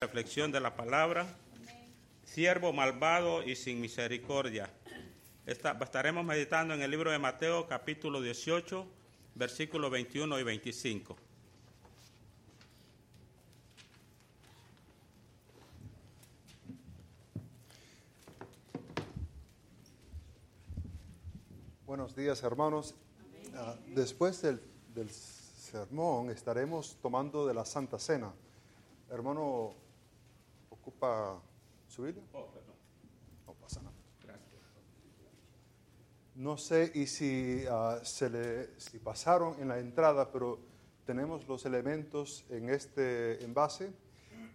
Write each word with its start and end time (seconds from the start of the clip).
Reflexión 0.00 0.52
de 0.52 0.60
la 0.60 0.76
palabra. 0.76 1.26
Siervo 2.22 2.72
malvado 2.72 3.42
y 3.42 3.56
sin 3.56 3.80
misericordia. 3.80 4.70
estaremos 5.44 6.24
meditando 6.24 6.72
en 6.72 6.82
el 6.82 6.88
libro 6.92 7.10
de 7.10 7.18
Mateo 7.18 7.66
capítulo 7.66 8.20
18, 8.20 8.86
versículos 9.34 9.90
21 9.90 10.38
y 10.38 10.42
25. 10.44 11.16
Buenos 21.86 22.14
días 22.14 22.40
hermanos. 22.44 22.94
Ah, 23.56 23.74
después 23.88 24.42
del 24.42 25.10
sermón 25.10 26.30
estaremos 26.30 26.96
tomando 27.02 27.48
de 27.48 27.54
la 27.54 27.64
Santa 27.64 27.98
Cena. 27.98 28.32
Hermano, 29.10 29.87
¿ocupa? 30.88 31.42
Oh, 32.32 32.48
no 33.46 33.54
pasa 33.54 33.80
nada. 33.82 33.94
No 36.34 36.56
sé 36.56 36.92
y 36.94 37.06
si, 37.06 37.64
ah, 37.68 37.98
se 38.04 38.30
le, 38.30 38.80
si 38.80 38.98
pasaron 38.98 39.60
en 39.60 39.68
la 39.68 39.80
entrada, 39.80 40.30
pero 40.30 40.58
tenemos 41.04 41.46
los 41.48 41.66
elementos 41.66 42.44
en 42.48 42.70
este 42.70 43.44
envase 43.44 43.92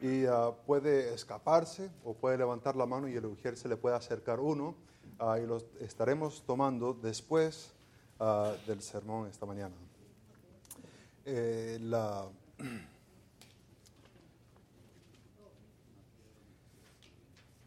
y 0.01 0.25
ah, 0.25 0.51
puede 0.65 1.13
escaparse 1.13 1.91
o 2.05 2.13
puede 2.13 2.37
levantar 2.37 2.75
la 2.77 2.85
mano 2.85 3.07
y 3.09 3.15
el 3.15 3.25
ujier 3.25 3.57
se 3.57 3.67
le 3.67 3.75
puede 3.75 3.97
acercar 3.97 4.39
uno 4.39 4.75
ah, 5.19 5.37
y 5.39 5.45
los 5.45 5.65
estaremos 5.81 6.43
tomando 6.45 6.93
después 6.93 7.73
del 8.65 8.81
sermón 8.81 9.27
esta 9.27 9.45
mañana. 9.45 9.75
Eh, 11.25 11.77
la, 11.81 12.25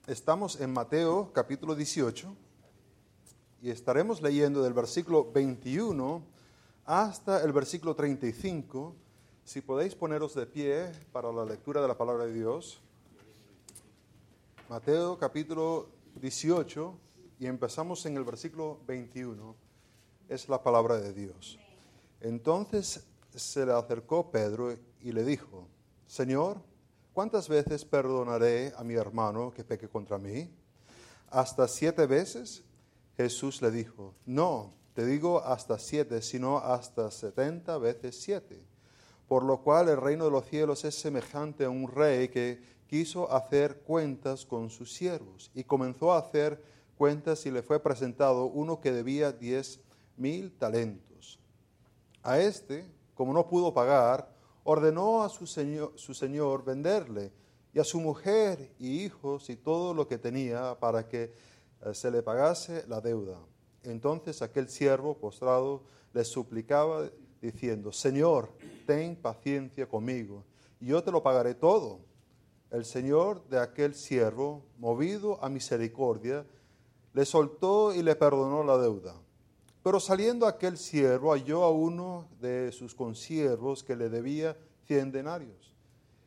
estamos 0.06 0.60
en 0.60 0.72
Mateo 0.72 1.32
capítulo 1.32 1.74
18 1.74 2.32
y 3.60 3.70
estaremos 3.70 4.22
leyendo 4.22 4.62
del 4.62 4.72
versículo 4.72 5.32
21 5.32 6.22
hasta 6.84 7.42
el 7.42 7.52
versículo 7.52 7.96
35. 7.96 8.94
Si 9.44 9.60
podéis 9.60 9.96
poneros 9.96 10.34
de 10.34 10.46
pie 10.46 10.92
para 11.10 11.32
la 11.32 11.44
lectura 11.44 11.82
de 11.82 11.88
la 11.88 11.98
palabra 11.98 12.26
de 12.26 12.34
Dios. 12.34 12.80
Mateo 14.68 15.18
capítulo 15.18 15.88
18 16.20 16.94
y 17.40 17.46
empezamos 17.46 18.06
en 18.06 18.16
el 18.16 18.24
versículo 18.24 18.78
21. 18.86 19.56
Es 20.28 20.48
la 20.48 20.62
palabra 20.62 20.98
de 20.98 21.12
Dios. 21.12 21.58
Entonces 22.20 23.04
se 23.34 23.66
le 23.66 23.72
acercó 23.72 24.30
Pedro 24.30 24.72
y 25.00 25.10
le 25.10 25.24
dijo, 25.24 25.66
Señor, 26.06 26.58
¿cuántas 27.16 27.48
veces 27.48 27.82
perdonaré 27.86 28.74
a 28.76 28.84
mi 28.84 28.92
hermano 28.92 29.50
que 29.50 29.64
peque 29.64 29.88
contra 29.88 30.18
mí? 30.18 30.50
¿Hasta 31.30 31.66
siete 31.66 32.04
veces? 32.04 32.62
Jesús 33.16 33.62
le 33.62 33.70
dijo, 33.70 34.12
no, 34.26 34.74
te 34.92 35.06
digo 35.06 35.42
hasta 35.42 35.78
siete, 35.78 36.20
sino 36.20 36.58
hasta 36.58 37.10
setenta 37.10 37.78
veces 37.78 38.20
siete. 38.20 38.62
Por 39.28 39.44
lo 39.44 39.62
cual 39.62 39.88
el 39.88 39.96
reino 39.96 40.26
de 40.26 40.30
los 40.30 40.44
cielos 40.44 40.84
es 40.84 40.94
semejante 40.94 41.64
a 41.64 41.70
un 41.70 41.90
rey 41.90 42.28
que 42.28 42.62
quiso 42.86 43.32
hacer 43.32 43.78
cuentas 43.78 44.44
con 44.44 44.68
sus 44.68 44.92
siervos 44.92 45.50
y 45.54 45.64
comenzó 45.64 46.12
a 46.12 46.18
hacer 46.18 46.62
cuentas 46.98 47.46
y 47.46 47.50
le 47.50 47.62
fue 47.62 47.80
presentado 47.80 48.44
uno 48.44 48.78
que 48.82 48.92
debía 48.92 49.32
diez 49.32 49.80
mil 50.18 50.52
talentos. 50.52 51.40
A 52.22 52.38
este 52.40 52.84
como 53.14 53.32
no 53.32 53.48
pudo 53.48 53.72
pagar, 53.72 54.35
ordenó 54.66 55.22
a 55.22 55.28
su 55.28 55.46
señor, 55.46 56.64
venderle 56.64 57.30
y 57.72 57.78
a 57.78 57.84
su 57.84 58.00
mujer 58.00 58.72
y 58.80 59.04
hijos 59.04 59.48
y 59.48 59.54
todo 59.54 59.94
lo 59.94 60.08
que 60.08 60.18
tenía 60.18 60.76
para 60.80 61.08
que 61.08 61.32
eh, 61.84 61.94
se 61.94 62.10
le 62.10 62.20
pagase 62.20 62.84
la 62.88 63.00
deuda. 63.00 63.38
Entonces 63.84 64.42
aquel 64.42 64.68
siervo 64.68 65.16
postrado 65.16 65.84
le 66.12 66.24
suplicaba 66.24 67.08
diciendo, 67.40 67.92
Señor, 67.92 68.48
ten 68.86 69.14
paciencia 69.14 69.86
conmigo 69.86 70.42
y 70.80 70.86
yo 70.86 71.02
te 71.02 71.12
lo 71.12 71.22
pagaré 71.22 71.54
todo. 71.54 72.00
El 72.72 72.84
Señor 72.84 73.46
de 73.48 73.60
aquel 73.60 73.94
siervo, 73.94 74.64
movido 74.78 75.42
a 75.44 75.48
misericordia, 75.48 76.44
le 77.12 77.24
soltó 77.24 77.94
y 77.94 78.02
le 78.02 78.16
perdonó 78.16 78.64
la 78.64 78.78
deuda. 78.78 79.14
Pero 79.86 80.00
saliendo 80.00 80.48
aquel 80.48 80.76
siervo 80.78 81.30
halló 81.30 81.62
a 81.62 81.70
uno 81.70 82.26
de 82.40 82.72
sus 82.72 82.92
consiervos 82.92 83.84
que 83.84 83.94
le 83.94 84.08
debía 84.08 84.56
cien 84.84 85.12
denarios. 85.12 85.76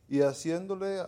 Y 0.08 0.22
haciéndole 0.22 1.04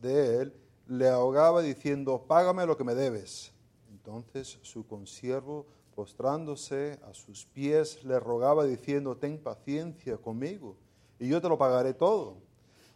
de 0.00 0.42
él, 0.42 0.54
le 0.86 1.08
ahogaba 1.08 1.62
diciendo, 1.62 2.24
págame 2.28 2.64
lo 2.64 2.76
que 2.76 2.84
me 2.84 2.94
debes. 2.94 3.50
Entonces 3.90 4.56
su 4.62 4.86
consiervo, 4.86 5.66
postrándose 5.96 7.00
a 7.10 7.12
sus 7.12 7.44
pies, 7.44 8.04
le 8.04 8.20
rogaba 8.20 8.64
diciendo, 8.64 9.16
ten 9.16 9.36
paciencia 9.36 10.16
conmigo, 10.16 10.76
y 11.18 11.26
yo 11.26 11.42
te 11.42 11.48
lo 11.48 11.58
pagaré 11.58 11.92
todo. 11.92 12.36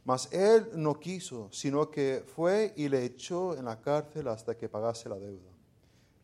Mas 0.04 0.32
él 0.32 0.70
no 0.76 1.00
quiso, 1.00 1.48
sino 1.50 1.90
que 1.90 2.22
fue 2.36 2.72
y 2.76 2.88
le 2.88 3.04
echó 3.04 3.56
en 3.56 3.64
la 3.64 3.80
cárcel 3.80 4.28
hasta 4.28 4.56
que 4.56 4.68
pagase 4.68 5.08
la 5.08 5.18
deuda. 5.18 5.49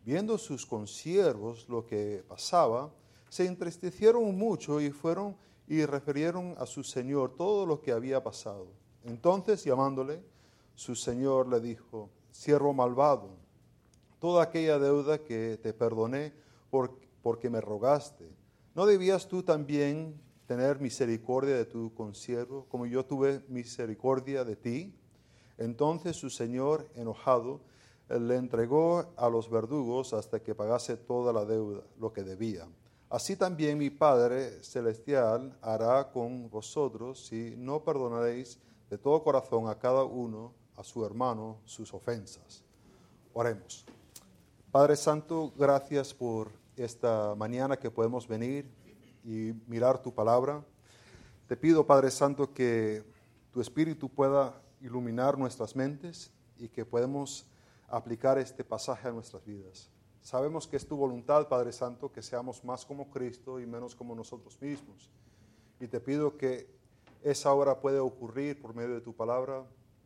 Viendo 0.06 0.38
sus 0.38 0.64
consiervos 0.64 1.68
lo 1.68 1.84
que 1.84 2.24
pasaba, 2.28 2.94
se 3.28 3.44
entristecieron 3.44 4.38
mucho 4.38 4.80
y 4.80 4.92
fueron 4.92 5.36
y 5.66 5.84
refirieron 5.84 6.54
a 6.58 6.66
su 6.66 6.84
señor 6.84 7.34
todo 7.34 7.66
lo 7.66 7.82
que 7.82 7.90
había 7.90 8.22
pasado. 8.22 8.68
Entonces, 9.02 9.64
llamándole, 9.64 10.22
su 10.76 10.94
señor 10.94 11.48
le 11.48 11.58
dijo, 11.58 12.08
siervo 12.30 12.72
malvado, 12.72 13.30
toda 14.20 14.44
aquella 14.44 14.78
deuda 14.78 15.24
que 15.24 15.58
te 15.60 15.74
perdoné 15.74 16.32
porque 17.20 17.50
me 17.50 17.60
rogaste, 17.60 18.30
¿no 18.76 18.86
debías 18.86 19.26
tú 19.26 19.42
también 19.42 20.20
tener 20.46 20.78
misericordia 20.78 21.56
de 21.56 21.64
tu 21.64 21.92
consiervo, 21.94 22.66
como 22.68 22.86
yo 22.86 23.04
tuve 23.04 23.42
misericordia 23.48 24.44
de 24.44 24.54
ti? 24.54 24.94
Entonces 25.58 26.14
su 26.14 26.30
señor, 26.30 26.88
enojado, 26.94 27.60
le 28.08 28.36
entregó 28.36 29.12
a 29.16 29.28
los 29.28 29.50
verdugos 29.50 30.12
hasta 30.12 30.40
que 30.40 30.54
pagase 30.54 30.96
toda 30.96 31.32
la 31.32 31.44
deuda, 31.44 31.82
lo 31.98 32.12
que 32.12 32.22
debía. 32.22 32.66
Así 33.08 33.36
también 33.36 33.78
mi 33.78 33.90
Padre 33.90 34.62
Celestial 34.62 35.56
hará 35.62 36.10
con 36.10 36.50
vosotros 36.50 37.26
si 37.26 37.54
no 37.56 37.82
perdonaréis 37.82 38.58
de 38.90 38.98
todo 38.98 39.22
corazón 39.22 39.68
a 39.68 39.78
cada 39.78 40.04
uno, 40.04 40.52
a 40.76 40.82
su 40.82 41.04
hermano, 41.04 41.58
sus 41.64 41.92
ofensas. 41.94 42.62
Oremos. 43.32 43.84
Padre 44.70 44.96
Santo, 44.96 45.52
gracias 45.56 46.12
por 46.12 46.50
esta 46.76 47.34
mañana 47.34 47.76
que 47.76 47.90
podemos 47.90 48.26
venir 48.26 48.68
y 49.24 49.52
mirar 49.66 50.02
tu 50.02 50.12
palabra. 50.12 50.64
Te 51.48 51.56
pido, 51.56 51.86
Padre 51.86 52.10
Santo, 52.10 52.52
que 52.52 53.04
tu 53.52 53.60
Espíritu 53.60 54.08
pueda 54.08 54.60
iluminar 54.80 55.38
nuestras 55.38 55.74
mentes 55.74 56.30
y 56.58 56.68
que 56.68 56.84
podemos 56.84 57.46
aplicar 57.88 58.38
este 58.38 58.64
pasaje 58.64 59.08
a 59.08 59.12
nuestras 59.12 59.44
vidas. 59.44 59.90
Sabemos 60.20 60.66
que 60.66 60.76
es 60.76 60.86
tu 60.86 60.96
voluntad, 60.96 61.48
Padre 61.48 61.72
Santo, 61.72 62.10
que 62.10 62.20
seamos 62.20 62.64
más 62.64 62.84
como 62.84 63.10
Cristo 63.10 63.60
y 63.60 63.66
menos 63.66 63.94
como 63.94 64.14
nosotros 64.14 64.60
mismos. 64.60 65.10
Y 65.78 65.86
te 65.86 66.00
pido 66.00 66.36
que 66.36 66.68
esa 67.22 67.52
obra 67.52 67.80
pueda 67.80 68.02
ocurrir 68.02 68.60
por 68.60 68.74
medio 68.74 68.94
de 68.94 69.00
tu 69.00 69.14
palabra, 69.14 69.64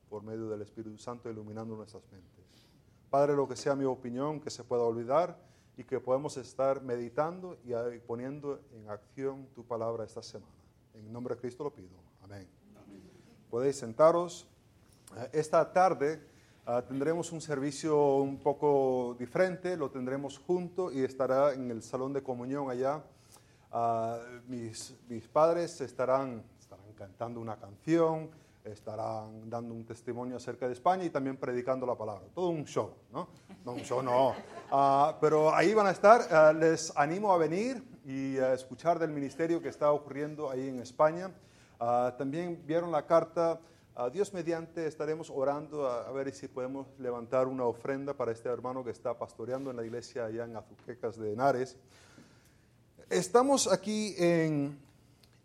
por 0.08 0.22
medio 0.22 0.48
del 0.48 0.62
Espíritu 0.62 0.98
Santo, 0.98 1.30
iluminando 1.30 1.74
nuestras 1.74 2.02
mentes. 2.12 2.66
Padre, 3.08 3.34
lo 3.34 3.48
que 3.48 3.56
sea 3.56 3.74
mi 3.74 3.84
opinión, 3.84 4.40
que 4.40 4.50
se 4.50 4.62
pueda 4.62 4.82
olvidar 4.82 5.38
y 5.76 5.84
que 5.84 5.98
podamos 6.00 6.36
estar 6.36 6.82
meditando 6.82 7.58
y 7.64 7.98
poniendo 8.00 8.60
en 8.72 8.90
acción 8.90 9.48
tu 9.54 9.64
palabra 9.64 10.04
esta 10.04 10.22
semana. 10.22 10.52
En 10.94 11.10
nombre 11.12 11.34
de 11.34 11.40
Cristo 11.40 11.64
lo 11.64 11.72
pido. 11.72 11.96
Amén. 12.22 12.46
Amén. 12.76 13.02
Podéis 13.50 13.76
sentaros. 13.76 14.46
Eh, 15.16 15.30
esta 15.32 15.72
tarde 15.72 16.22
Ah, 16.66 16.82
tendremos 16.86 17.32
un 17.32 17.40
servicio 17.40 18.16
un 18.16 18.38
poco 18.38 19.16
diferente, 19.18 19.76
lo 19.76 19.90
tendremos 19.90 20.38
junto 20.38 20.92
y 20.92 21.02
estará 21.02 21.54
en 21.54 21.70
el 21.70 21.82
salón 21.82 22.12
de 22.12 22.22
comunión 22.22 22.70
allá. 22.70 23.02
Ah, 23.72 24.18
mis, 24.46 24.94
mis, 25.08 25.26
padres 25.26 25.80
estarán, 25.80 26.44
estarán 26.60 26.92
cantando 26.96 27.40
una 27.40 27.56
canción, 27.56 28.30
estarán 28.62 29.48
dando 29.48 29.74
un 29.74 29.86
testimonio 29.86 30.36
acerca 30.36 30.66
de 30.66 30.74
España 30.74 31.02
y 31.04 31.10
también 31.10 31.38
predicando 31.38 31.86
la 31.86 31.96
palabra. 31.96 32.26
Todo 32.34 32.50
un 32.50 32.66
show, 32.66 32.92
¿no? 33.10 33.28
No, 33.64 33.72
un 33.72 33.80
show 33.80 34.02
no. 34.02 34.34
Uh, 34.70 35.14
pero 35.18 35.54
ahí 35.54 35.72
van 35.72 35.86
a 35.86 35.90
estar. 35.92 36.54
les 36.54 36.94
animo 36.94 37.32
a 37.32 37.38
venir 37.38 37.82
y 38.04 38.36
a 38.38 38.52
escuchar 38.52 38.98
del 38.98 39.10
ministerio 39.10 39.62
que 39.62 39.70
está 39.70 39.90
ocurriendo 39.92 40.50
ahí 40.50 40.68
en 40.68 40.80
España. 40.80 41.32
también 42.18 42.62
vieron 42.66 42.92
la 42.92 43.06
carta 43.06 43.58
Dios 44.08 44.32
mediante 44.32 44.86
estaremos 44.86 45.28
orando 45.28 45.86
a, 45.86 46.10
ver 46.12 46.32
si 46.32 46.48
podemos 46.48 46.86
levantar 46.98 47.46
una 47.46 47.66
ofrenda 47.66 48.14
para 48.14 48.32
este 48.32 48.48
hermano 48.48 48.82
que 48.82 48.92
está 48.92 49.18
pastoreando 49.18 49.70
en 49.70 49.76
la 49.76 49.84
iglesia 49.84 50.24
allá 50.24 50.44
en 50.44 50.56
Azuquecas 50.56 51.18
de 51.18 51.34
Henares. 51.34 51.76
Estamos 53.10 53.70
aquí 53.70 54.14
en, 54.16 54.80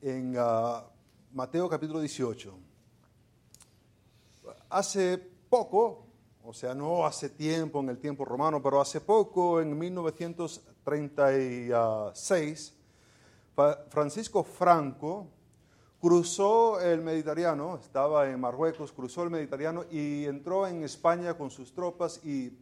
en 0.01 0.35
ah, 0.37 0.85
Mateo 1.33 1.67
capítulo 1.67 1.99
18. 1.99 2.57
hace 4.69 5.17
poco, 5.49 6.05
o 6.45 6.53
sea, 6.53 6.73
no 6.73 7.05
hace 7.05 7.27
tiempo 7.29 7.81
en 7.81 7.89
el 7.89 7.97
tiempo 7.97 8.23
romano, 8.23 8.63
pero 8.63 8.79
hace 8.79 9.01
poco, 9.01 9.59
en 9.59 9.77
1936, 9.77 12.73
Francisco 13.89 14.43
Franco 14.43 15.34
cruzó 16.05 16.79
el 16.81 17.01
Mediterráneo, 17.01 17.79
estaba 17.81 18.29
en 18.29 18.39
Marruecos, 18.39 18.91
cruzó 18.91 19.23
el 19.23 19.31
Mediterráneo 19.31 19.87
y 19.89 20.25
entró 20.25 20.67
en 20.67 20.83
España 20.83 21.33
con 21.33 21.49
sus 21.49 21.73
tropas 21.73 22.23
y, 22.23 22.53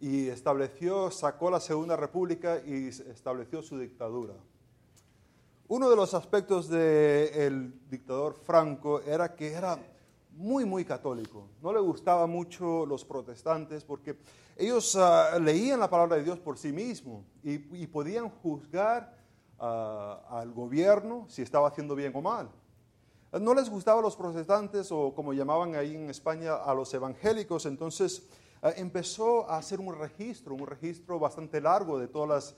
estableció, 0.00 1.10
sacó 1.10 1.50
la 1.50 1.58
Segunda 1.58 1.96
República 1.96 2.60
y 2.64 2.86
estableció 2.86 3.60
su 3.60 3.76
dictadura. 3.76 4.34
Uno 5.66 5.90
de 5.90 5.96
los 5.96 6.14
aspectos 6.14 6.68
del 6.68 7.74
dictador 7.90 8.34
Franco 8.34 9.00
era 9.00 9.34
que 9.34 9.52
era 9.52 9.76
muy, 10.36 10.64
muy 10.64 10.84
católico. 10.84 11.48
No 11.60 11.72
le 11.72 11.80
gustaba 11.80 12.28
mucho 12.28 12.86
los 12.86 13.04
protestantes 13.04 13.82
porque 13.82 14.16
ellos 14.56 14.94
ah, 14.94 15.36
leían 15.40 15.80
la 15.80 15.90
palabra 15.90 16.18
de 16.18 16.22
Dios 16.22 16.38
por 16.38 16.56
sí 16.56 16.70
mismos 16.70 17.24
y, 17.42 17.58
podían 17.88 18.28
juzgar 18.28 19.18
ah, 19.58 20.20
al 20.30 20.52
gobierno 20.52 21.26
si 21.28 21.42
estaba 21.42 21.66
haciendo 21.66 21.96
bien 21.96 22.12
o 22.14 22.22
mal. 22.22 22.48
No 23.32 23.54
les 23.54 23.68
gustaban 23.68 24.02
los 24.02 24.16
protestantes 24.16 24.90
o 24.92 25.14
como 25.14 25.32
llamaban 25.32 25.74
ahí 25.74 25.94
en 25.94 26.10
España 26.10 26.54
a 26.54 26.74
los 26.74 26.92
evangélicos, 26.94 27.66
entonces 27.66 28.22
ah, 28.62 28.72
empezó 28.76 29.50
a 29.50 29.58
hacer 29.58 29.80
un 29.80 29.98
registro, 29.98 30.54
un 30.54 30.66
registro 30.66 31.18
bastante 31.18 31.60
largo 31.60 31.98
de 31.98 32.08
todas 32.08 32.28
las 32.28 32.54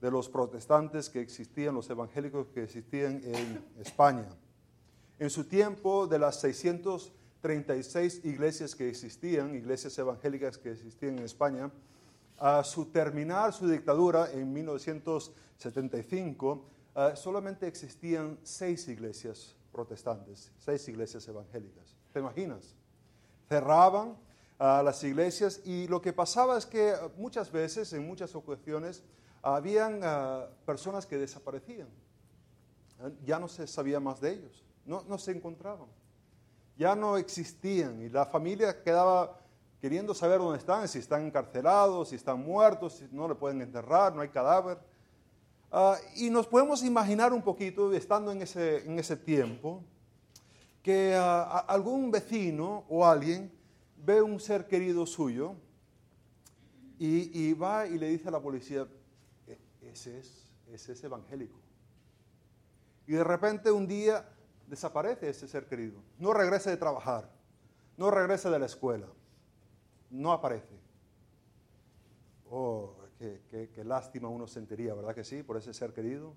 de 0.00 0.10
los 0.10 0.28
protestantes 0.28 1.08
que 1.08 1.20
existían, 1.20 1.76
los 1.76 1.88
evangélicos 1.88 2.48
que 2.48 2.64
existían 2.64 3.20
en 3.24 3.64
España. 3.78 4.28
En 5.20 5.30
su 5.30 5.44
tiempo, 5.44 6.08
de 6.08 6.18
las 6.18 6.40
600 6.40 7.12
36 7.42 8.24
iglesias 8.24 8.74
que 8.74 8.88
existían, 8.88 9.54
iglesias 9.54 9.98
evangélicas 9.98 10.56
que 10.56 10.70
existían 10.70 11.18
en 11.18 11.24
España, 11.24 11.70
a 12.38 12.64
su 12.64 12.86
terminar 12.86 13.52
su 13.52 13.68
dictadura 13.68 14.32
en 14.32 14.50
1975, 14.52 16.64
ah, 16.94 17.14
solamente 17.16 17.66
existían 17.66 18.38
seis 18.42 18.88
iglesias 18.88 19.54
protestantes, 19.72 20.52
seis 20.58 20.86
iglesias 20.88 21.26
evangélicas. 21.26 21.96
¿Te 22.12 22.20
imaginas? 22.20 22.76
Cerraban 23.48 24.16
a 24.58 24.82
las 24.82 25.02
iglesias 25.02 25.60
y 25.64 25.88
lo 25.88 26.00
que 26.00 26.12
pasaba 26.12 26.56
es 26.58 26.66
que 26.66 26.94
muchas 27.16 27.50
veces, 27.50 27.92
en 27.92 28.06
muchas 28.06 28.34
ocasiones, 28.34 29.02
habían 29.42 30.00
ah, 30.02 30.48
personas 30.64 31.06
que 31.06 31.18
desaparecían. 31.18 31.88
Ya 33.24 33.40
no 33.40 33.48
se 33.48 33.66
sabía 33.66 33.98
más 33.98 34.20
de 34.20 34.34
ellos, 34.34 34.64
no, 34.84 35.02
no 35.08 35.18
se 35.18 35.32
encontraban 35.32 35.88
ya 36.76 36.94
no 36.94 37.16
existían 37.16 38.00
y 38.02 38.08
la 38.08 38.24
familia 38.26 38.82
quedaba 38.82 39.38
queriendo 39.80 40.14
saber 40.14 40.38
dónde 40.38 40.58
están, 40.58 40.88
si 40.88 40.98
están 40.98 41.26
encarcelados, 41.26 42.08
si 42.08 42.16
están 42.16 42.40
muertos, 42.44 42.94
si 42.94 43.08
no 43.10 43.28
le 43.28 43.34
pueden 43.34 43.60
enterrar, 43.62 44.14
no 44.14 44.20
hay 44.20 44.28
cadáver. 44.28 44.78
Ah, 45.74 45.96
y 46.16 46.28
nos 46.28 46.46
podemos 46.46 46.82
imaginar 46.82 47.32
un 47.32 47.40
poquito, 47.40 47.90
estando 47.94 48.30
en 48.30 48.42
ese, 48.42 48.84
en 48.84 48.98
ese 48.98 49.16
tiempo, 49.16 49.82
que 50.82 51.14
ah, 51.16 51.64
algún 51.66 52.10
vecino 52.10 52.84
o 52.90 53.06
alguien 53.06 53.50
ve 53.96 54.20
un 54.20 54.38
ser 54.38 54.66
querido 54.66 55.06
suyo 55.06 55.54
y, 56.98 57.48
y, 57.48 57.54
va 57.54 57.86
y 57.86 57.98
le 57.98 58.08
dice 58.08 58.28
a 58.28 58.32
la 58.32 58.40
policía, 58.40 58.86
e, 59.46 59.58
ese 59.90 60.18
es, 60.18 60.46
ese 60.70 60.92
es 60.92 61.04
evangélico. 61.04 61.58
Y 63.06 63.12
de 63.12 63.24
repente 63.24 63.70
un 63.70 63.86
día 63.86 64.28
desaparece 64.66 65.30
ese 65.30 65.48
ser 65.48 65.66
querido. 65.66 66.02
No 66.18 66.34
regresa 66.34 66.68
de 66.68 66.76
trabajar, 66.76 67.30
no 67.96 68.10
regresa 68.10 68.50
de 68.50 68.58
la 68.58 68.66
escuela, 68.66 69.06
no 70.10 70.32
aparece. 70.32 70.78
Oh, 72.50 72.92
qué, 73.50 73.84
lástima 73.84 74.28
uno 74.28 74.46
sentiría, 74.46 74.94
¿verdad 74.94 75.14
que 75.14 75.24
sí? 75.24 75.42
Por 75.42 75.56
ese 75.56 75.72
ser 75.72 75.92
querido. 75.92 76.34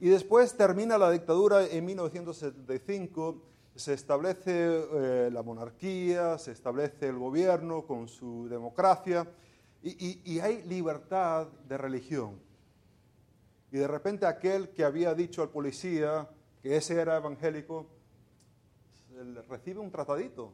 Y 0.00 0.08
después 0.08 0.56
termina 0.56 0.98
la 0.98 1.10
dictadura 1.10 1.66
en 1.66 1.84
1975, 1.84 3.42
se 3.74 3.94
establece 3.94 4.52
eh, 4.52 5.30
la 5.32 5.42
monarquía, 5.42 6.38
se 6.38 6.52
establece 6.52 7.08
el 7.08 7.18
gobierno 7.18 7.86
con 7.86 8.08
su 8.08 8.48
democracia 8.48 9.26
y 9.82 10.40
hay 10.40 10.62
libertad 10.64 11.46
de 11.68 11.78
religión. 11.78 12.48
Y 13.70 13.76
de 13.76 13.86
repente 13.86 14.26
aquel 14.26 14.70
que 14.70 14.84
había 14.84 15.14
dicho 15.14 15.42
al 15.42 15.50
policía, 15.50 16.28
que 16.62 16.76
ese 16.76 17.00
era 17.00 17.16
evangélico, 17.16 17.86
recibe 19.48 19.80
un 19.80 19.90
tratadito, 19.90 20.52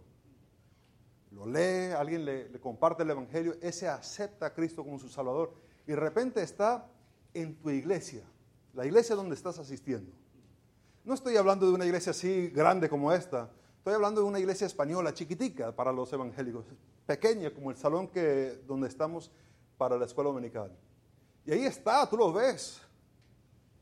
lo 1.35 1.47
lee, 1.47 1.93
alguien 1.93 2.25
le, 2.25 2.51
comparte 2.61 3.03
el 3.03 3.11
Evangelio, 3.11 3.57
ese 3.61 3.89
acepta 3.89 4.47
a 4.47 4.55
Cristo 4.55 4.85
como 4.85 4.99
su 4.99 5.09
Salvador 5.09 5.53
y 5.87 5.91
de 5.91 5.97
repente 5.97 6.43
está 6.43 6.87
en 7.33 7.57
tu 7.57 7.71
iglesia, 7.71 8.23
la 8.73 8.87
iglesia 8.87 9.17
donde 9.17 9.35
estás 9.35 9.59
asistiendo. 9.59 10.13
No 11.05 11.15
estoy 11.15 11.37
hablando 11.37 11.67
de 11.67 11.73
una 11.73 11.85
iglesia 11.85 12.11
así 12.11 12.49
grande 12.49 12.89
como 12.89 13.13
esta, 13.13 13.51
estoy 13.77 13.95
hablando 13.95 14.23
de 14.23 14.27
una 14.27 14.39
iglesia 14.39 14.67
española 14.67 15.13
chiquitica 15.13 15.75
para 15.75 15.93
los 15.93 16.13
evangélicos, 16.13 16.65
pequeña 17.05 17.53
como 17.53 17.71
el 17.71 17.77
salón 17.77 18.09
que, 18.09 18.63
donde 18.67 18.89
estamos 18.89 19.31
para 19.77 19.99
la 19.99 20.07
escuela 20.07 20.31
dominical. 20.31 20.71
Y 21.45 21.53
ahí 21.53 21.67
está, 21.67 22.09
tú 22.09 22.17
lo 22.17 22.33
ves, 22.33 22.81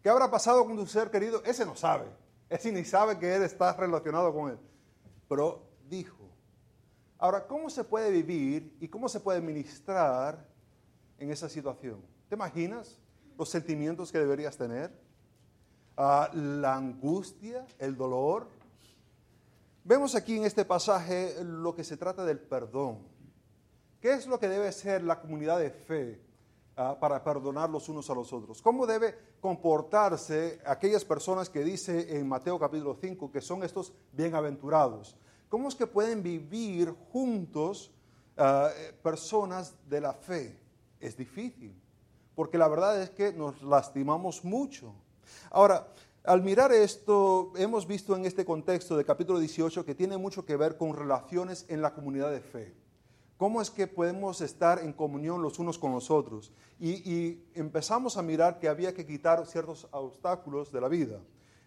¿Qué 0.02 0.10
habrá 0.10 0.28
pasado 0.31 0.64
con 0.66 0.76
tu 0.76 0.87
ser 0.87 1.10
querido? 1.10 1.43
Ese 1.44 1.64
no 1.64 1.76
sabe. 1.76 2.06
Ese 2.50 2.72
ni 2.72 2.84
sabe 2.84 3.19
que 3.19 3.37
él 3.37 3.44
está 3.44 3.72
relacionado 3.75 4.34
con 4.34 4.50
él. 4.50 4.58
Pero 5.28 5.62
dijo. 5.88 6.21
Ahora, 7.22 7.46
¿cómo 7.46 7.70
se 7.70 7.84
puede 7.84 8.10
vivir 8.10 8.76
y 8.80 8.88
cómo 8.88 9.08
se 9.08 9.20
puede 9.20 9.40
ministrar 9.40 10.44
en 11.19 11.30
esa 11.30 11.48
situación? 11.48 12.00
¿Te 12.28 12.34
imaginas 12.34 12.98
los 13.38 13.48
sentimientos 13.48 14.10
que 14.10 14.19
deberías 14.19 14.56
tener? 14.56 14.92
Ah, 15.96 16.28
la 16.34 16.74
angustia, 16.74 17.64
el 17.78 17.96
dolor. 17.96 18.48
Vemos 19.84 20.16
aquí 20.16 20.36
en 20.36 20.46
este 20.46 20.64
pasaje 20.64 21.36
lo 21.44 21.76
que 21.76 21.84
se 21.84 21.96
trata 21.96 22.24
del 22.24 22.40
perdón. 22.40 22.98
¿Qué 24.00 24.14
es 24.14 24.26
lo 24.26 24.40
que 24.40 24.48
debe 24.48 24.72
ser 24.72 25.04
la 25.04 25.20
comunidad 25.20 25.60
de 25.60 25.70
fe 25.70 26.20
Ah, 26.74 26.96
para 26.98 27.22
perdonar 27.22 27.69
los 27.69 27.86
unos 27.90 28.08
a 28.08 28.14
los 28.14 28.32
otros. 28.32 28.62
¿Cómo 28.62 28.86
debe 28.86 29.14
comportarse 29.42 30.58
aquellas 30.64 31.04
personas 31.04 31.50
que 31.50 31.62
dice 31.62 32.16
en 32.16 32.26
Mateo 32.26 32.58
capítulo 32.58 32.96
5 32.98 33.30
que 33.30 33.42
son 33.42 33.62
estos 33.62 33.92
bienaventurados? 34.10 35.14
¿Cómo 35.52 35.69
es 35.69 35.75
que 35.75 35.87
pueden 35.87 36.22
vivir 36.22 36.94
juntos 37.12 37.90
ah, 38.38 38.70
personas 39.02 39.74
de 39.86 40.00
la 40.00 40.15
fe? 40.15 40.58
Es 40.98 41.15
difícil, 41.15 41.79
porque 42.34 42.56
la 42.56 42.69
verdad 42.69 43.03
es 43.03 43.10
que 43.10 43.34
nos 43.34 43.62
lastimamos 43.62 44.46
mucho. 44.46 44.94
Ahora, 45.50 45.88
al 46.24 46.41
mirar 46.41 46.72
esto, 46.72 47.53
hemos 47.56 47.86
visto 47.86 48.17
en 48.17 48.24
este 48.24 48.46
contexto 48.46 48.96
de 48.96 49.05
capítulo 49.05 49.38
18 49.38 49.84
que 49.84 49.94
tiene 49.94 50.17
mucho 50.17 50.46
que 50.46 50.56
ver 50.56 50.79
con 50.79 50.96
relaciones 50.96 51.67
en 51.69 51.82
la 51.82 51.93
comunidad 51.93 52.31
de 52.31 52.41
fe. 52.41 52.72
¿Cómo 53.36 53.60
es 53.60 53.69
que 53.69 53.86
podemos 53.86 54.41
estar 54.41 54.79
en 54.79 54.94
comunión 54.94 55.43
los 55.43 55.58
unos 55.58 55.79
con 55.79 55.93
los 55.93 56.10
otros? 56.10 56.50
Y, 56.81 57.43
empezamos 57.53 58.17
a 58.17 58.22
mirar 58.22 58.58
que 58.58 58.70
había 58.70 58.94
que 58.94 59.05
quitar 59.05 59.44
ciertos 59.46 59.86
obstáculos 59.91 60.72
de 60.72 60.81
la 60.81 60.88
vida. 60.88 61.19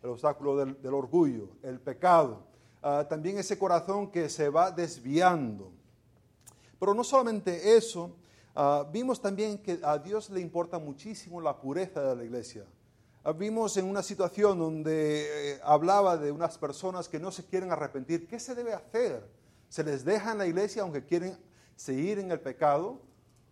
El 0.02 0.10
obstáculo 0.10 0.58
del, 0.58 0.92
orgullo, 0.92 1.50
el 1.62 1.80
pecado, 1.80 2.55
ah, 2.86 3.06
también 3.08 3.38
ese 3.38 3.58
corazón 3.58 4.12
que 4.12 4.30
se 4.30 4.50
va 4.50 4.72
desviando. 4.72 5.72
Pero 6.80 6.94
no 6.94 7.04
solamente 7.04 7.76
eso, 7.76 8.16
ah, 8.56 8.88
vimos 8.92 9.22
también 9.22 9.58
que 9.58 9.80
a 9.84 9.98
Dios 9.98 10.30
le 10.30 10.40
importa 10.40 10.80
muchísimo 10.80 11.42
la 11.42 11.60
pureza 11.60 12.02
de 12.02 12.16
la 12.16 12.24
iglesia. 12.24 12.66
Ah, 13.24 13.32
vimos 13.32 13.76
en 13.78 13.86
una 13.86 14.04
situación 14.04 14.60
donde 14.60 15.54
eh, 15.54 15.60
hablaba 15.64 16.16
de 16.16 16.32
unas 16.32 16.58
personas 16.58 17.10
que 17.10 17.20
no 17.20 17.32
se 17.32 17.44
quieren 17.44 17.72
arrepentir. 17.72 18.28
¿Qué 18.28 18.40
se 18.40 18.54
debe 18.54 18.74
hacer? 18.74 19.28
¿Se 19.68 19.84
les 19.84 20.06
deja 20.06 20.32
en 20.32 20.38
la 20.38 20.46
iglesia 20.46 20.84
aunque 20.84 21.04
quieren 21.04 21.38
seguir 21.76 22.20
en 22.20 22.32
el 22.32 22.40
pecado 22.40 23.02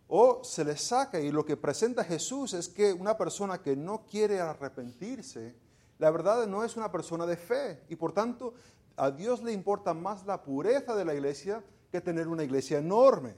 o 0.07 0.43
se 0.43 0.63
les 0.63 0.81
saca. 0.81 1.19
Y 1.19 1.31
lo 1.31 1.45
que 1.45 1.57
presenta 1.57 2.03
Jesús 2.03 2.53
es 2.53 2.69
que 2.69 2.93
una 2.93 3.17
persona 3.17 3.61
que 3.61 3.75
no 3.75 4.05
quiere 4.05 4.39
arrepentirse, 4.39 5.55
la 5.99 6.11
verdad 6.11 6.45
no 6.47 6.63
es 6.63 6.75
una 6.75 6.91
persona 6.91 7.25
de 7.25 7.37
fe. 7.37 7.83
Y 7.89 7.95
por 7.95 8.13
tanto, 8.13 8.53
a 8.95 9.11
Dios 9.11 9.41
le 9.43 9.51
importa 9.51 9.93
más 9.93 10.25
la 10.25 10.43
pureza 10.43 10.95
de 10.95 11.05
la 11.05 11.13
iglesia 11.13 11.63
que 11.91 12.01
tener 12.01 12.27
una 12.27 12.43
iglesia 12.43 12.77
enorme. 12.77 13.35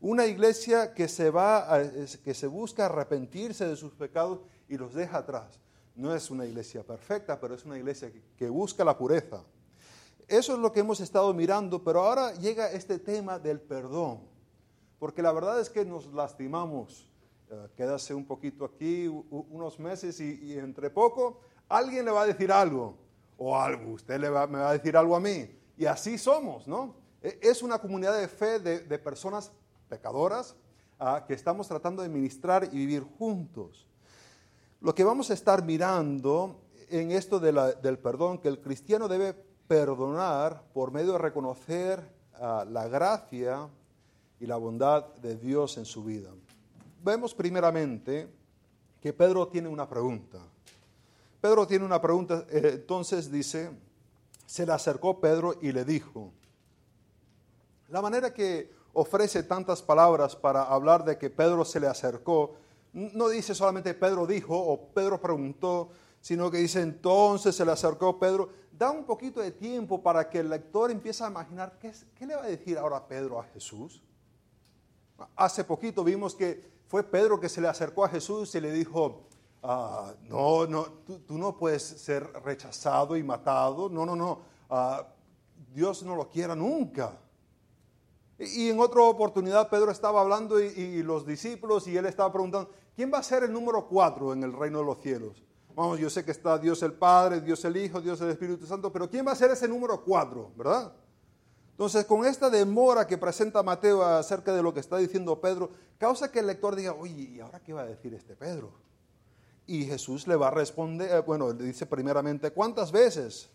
Una 0.00 0.26
iglesia 0.26 0.92
que 0.92 1.08
se, 1.08 1.30
va 1.30 1.82
que 2.22 2.34
se 2.34 2.46
busca 2.46 2.86
arrepentirse 2.86 3.66
de 3.66 3.76
sus 3.76 3.94
pecados 3.94 4.40
y 4.68 4.76
los 4.76 4.92
deja 4.94 5.18
atrás. 5.18 5.58
No 5.94 6.14
es 6.14 6.30
una 6.30 6.44
iglesia 6.44 6.82
perfecta, 6.82 7.40
pero 7.40 7.54
es 7.54 7.64
una 7.64 7.78
iglesia 7.78 8.12
que 8.36 8.48
busca 8.48 8.84
la 8.84 8.98
pureza. 8.98 9.42
Eso 10.28 10.54
es 10.54 10.58
lo 10.58 10.72
que 10.72 10.80
hemos 10.80 11.00
estado 11.00 11.32
mirando, 11.34 11.82
pero 11.82 12.00
ahora 12.00 12.32
llega 12.34 12.72
este 12.72 12.98
tema 12.98 13.38
del 13.38 13.60
perdón, 13.60 14.20
porque 14.98 15.22
la 15.22 15.32
verdad 15.32 15.60
es 15.60 15.68
que 15.68 15.84
nos 15.84 16.06
lastimamos. 16.12 17.10
Uh, 17.50 17.68
quédase 17.76 18.14
un 18.14 18.24
poquito 18.24 18.64
aquí, 18.64 19.06
unos 19.06 19.78
meses 19.78 20.18
y, 20.20 20.58
entre 20.58 20.88
poco 20.88 21.40
alguien 21.68 22.06
le 22.06 22.10
va 22.10 22.22
a 22.22 22.26
decir 22.26 22.50
algo, 22.50 22.96
o 23.36 23.56
algo, 23.58 23.92
usted 23.92 24.20
le 24.20 24.28
va, 24.28 24.46
me 24.46 24.58
va 24.58 24.70
a 24.70 24.72
decir 24.72 24.96
algo 24.96 25.16
a 25.16 25.20
mí. 25.20 25.48
Y 25.76 25.86
así 25.86 26.18
somos, 26.18 26.66
¿no? 26.66 26.94
E- 27.22 27.38
Es 27.42 27.62
una 27.62 27.78
comunidad 27.78 28.18
de 28.18 28.28
fe 28.28 28.58
de, 28.58 28.98
personas 28.98 29.52
pecadoras 29.88 30.56
ah, 30.98 31.24
que 31.26 31.34
estamos 31.34 31.68
tratando 31.68 32.02
de 32.02 32.08
ministrar 32.08 32.64
y 32.64 32.76
vivir 32.76 33.02
juntos. 33.18 33.86
Lo 34.80 34.94
que 34.94 35.04
vamos 35.04 35.30
a 35.30 35.34
estar 35.34 35.64
mirando 35.64 36.60
en 36.88 37.10
esto 37.10 37.40
del 37.40 37.98
perdón, 37.98 38.38
que 38.38 38.48
el 38.48 38.60
cristiano 38.60 39.08
debe 39.08 39.32
perdonar 39.66 40.62
por 40.72 40.90
medio 40.92 41.12
de 41.12 41.18
reconocer 41.18 42.06
ah, 42.34 42.64
la 42.68 42.86
gracia 42.88 43.68
y 44.38 44.46
la 44.46 44.56
bondad 44.56 45.06
de 45.16 45.36
Dios 45.36 45.78
en 45.78 45.86
su 45.86 46.04
vida. 46.04 46.30
Vemos 47.02 47.34
primeramente 47.34 48.28
que 49.00 49.12
Pedro 49.12 49.48
tiene 49.48 49.68
una 49.68 49.88
pregunta. 49.88 50.38
Pedro 51.44 51.66
tiene 51.66 51.84
una 51.84 52.00
pregunta, 52.00 52.46
eh, 52.48 52.70
entonces 52.72 53.30
dice, 53.30 53.70
se 54.46 54.64
le 54.64 54.72
acercó 54.72 55.20
Pedro 55.20 55.56
y 55.60 55.72
le 55.72 55.84
dijo, 55.84 56.32
la 57.90 58.00
manera 58.00 58.32
que 58.32 58.72
ofrece 58.94 59.42
tantas 59.42 59.82
palabras 59.82 60.34
para 60.36 60.62
hablar 60.62 61.04
de 61.04 61.18
que 61.18 61.28
Pedro 61.28 61.66
se 61.66 61.80
le 61.80 61.86
acercó, 61.86 62.54
no 62.94 63.28
dice 63.28 63.54
solamente 63.54 63.92
Pedro 63.92 64.26
dijo 64.26 64.58
o 64.58 64.88
Pedro 64.88 65.20
preguntó, 65.20 65.90
sino 66.22 66.50
que 66.50 66.56
dice 66.56 66.80
entonces 66.80 67.54
se 67.54 67.66
le 67.66 67.72
acercó 67.72 68.18
Pedro. 68.18 68.48
Da 68.72 68.90
un 68.90 69.04
poquito 69.04 69.42
de 69.42 69.50
tiempo 69.50 70.02
para 70.02 70.30
que 70.30 70.38
el 70.38 70.48
lector 70.48 70.90
empiece 70.90 71.24
a 71.24 71.28
imaginar 71.28 71.78
qué 71.78 72.26
le 72.26 72.36
va 72.36 72.44
a 72.44 72.46
decir 72.46 72.78
ahora 72.78 73.06
Pedro 73.06 73.38
a 73.38 73.44
Jesús. 73.44 74.02
Hace 75.36 75.62
poquito 75.62 76.04
vimos 76.04 76.34
que 76.34 76.72
fue 76.88 77.02
Pedro 77.02 77.38
que 77.38 77.50
se 77.50 77.60
le 77.60 77.68
acercó 77.68 78.02
a 78.02 78.08
Jesús 78.08 78.54
y 78.54 78.62
le 78.62 78.72
dijo, 78.72 79.26
ah, 79.64 80.14
no, 80.28 80.66
no, 80.66 80.84
tú, 81.26 81.38
no 81.38 81.56
puedes 81.56 81.82
ser 81.82 82.22
rechazado 82.44 83.16
y 83.16 83.22
matado, 83.22 83.88
no, 83.88 84.06
no, 84.06 84.14
no, 84.14 84.40
ah, 84.70 85.06
Dios 85.72 86.02
no 86.04 86.14
lo 86.14 86.28
quiera 86.28 86.54
nunca. 86.54 87.18
Y 88.38 88.66
y 88.66 88.70
en 88.70 88.78
otra 88.78 89.02
oportunidad 89.02 89.68
Pedro 89.68 89.90
estaba 89.90 90.20
hablando 90.20 90.62
y, 90.62 90.66
y 90.66 91.02
los 91.02 91.26
discípulos 91.26 91.86
y 91.88 91.96
él 91.96 92.06
estaba 92.06 92.32
preguntando, 92.32 92.70
¿quién 92.94 93.12
va 93.12 93.18
a 93.18 93.22
ser 93.22 93.44
el 93.44 93.52
número 93.52 93.86
cuatro 93.88 94.32
en 94.32 94.44
el 94.44 94.52
reino 94.52 94.78
de 94.80 94.84
los 94.84 95.00
cielos? 95.00 95.42
Vamos, 95.74 95.98
yo 95.98 96.08
sé 96.08 96.24
que 96.24 96.30
está 96.30 96.56
Dios 96.58 96.82
el 96.82 96.92
Padre, 96.92 97.40
Dios 97.40 97.64
el 97.64 97.76
Hijo, 97.76 98.00
Dios 98.00 98.20
el 98.20 98.30
Espíritu 98.30 98.66
Santo, 98.66 98.92
pero 98.92 99.10
¿quién 99.10 99.26
va 99.26 99.32
a 99.32 99.36
ser 99.36 99.50
ese 99.50 99.66
número 99.66 100.04
cuatro, 100.04 100.52
verdad? 100.56 100.92
Entonces, 101.72 102.04
con 102.04 102.24
esta 102.24 102.48
demora 102.48 103.04
que 103.04 103.18
presenta 103.18 103.60
Mateo 103.64 104.00
acerca 104.04 104.54
de 104.54 104.62
lo 104.62 104.72
que 104.72 104.78
está 104.78 104.96
diciendo 104.96 105.40
Pedro, 105.40 105.70
causa 105.98 106.30
que 106.30 106.38
el 106.38 106.46
lector 106.46 106.76
diga, 106.76 106.92
oye, 106.92 107.22
¿y 107.22 107.40
ahora 107.40 107.58
qué 107.58 107.72
va 107.72 107.80
a 107.80 107.86
decir 107.86 108.14
este 108.14 108.36
Pedro? 108.36 108.83
Y 109.66 109.84
Jesús 109.84 110.26
le 110.26 110.36
va 110.36 110.48
a 110.48 110.50
responder, 110.50 111.10
eh, 111.10 111.20
bueno, 111.20 111.52
le 111.52 111.64
dice 111.64 111.86
primeramente, 111.86 112.50
¿cuántas 112.50 112.92
veces 112.92 113.48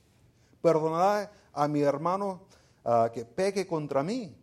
perdonará 0.62 1.32
a 1.54 1.68
mi 1.68 1.82
hermano 1.82 2.48
ah, 2.84 3.12
que 3.14 3.26
peque 3.26 3.68
contra 3.68 4.02
mí? 4.02 4.36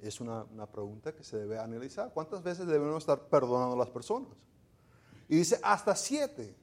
Es 0.00 0.20
una, 0.20 0.44
una 0.44 0.66
pregunta 0.66 1.14
que 1.14 1.24
se 1.24 1.38
debe 1.38 1.58
analizar. 1.58 2.12
¿Cuántas 2.12 2.42
veces 2.42 2.66
debemos 2.66 2.98
estar 2.98 3.18
perdonando 3.28 3.74
a 3.74 3.78
las 3.78 3.88
personas? 3.88 4.28
Y 5.28 5.36
dice, 5.36 5.58
hasta 5.62 5.96
siete. 5.96 6.54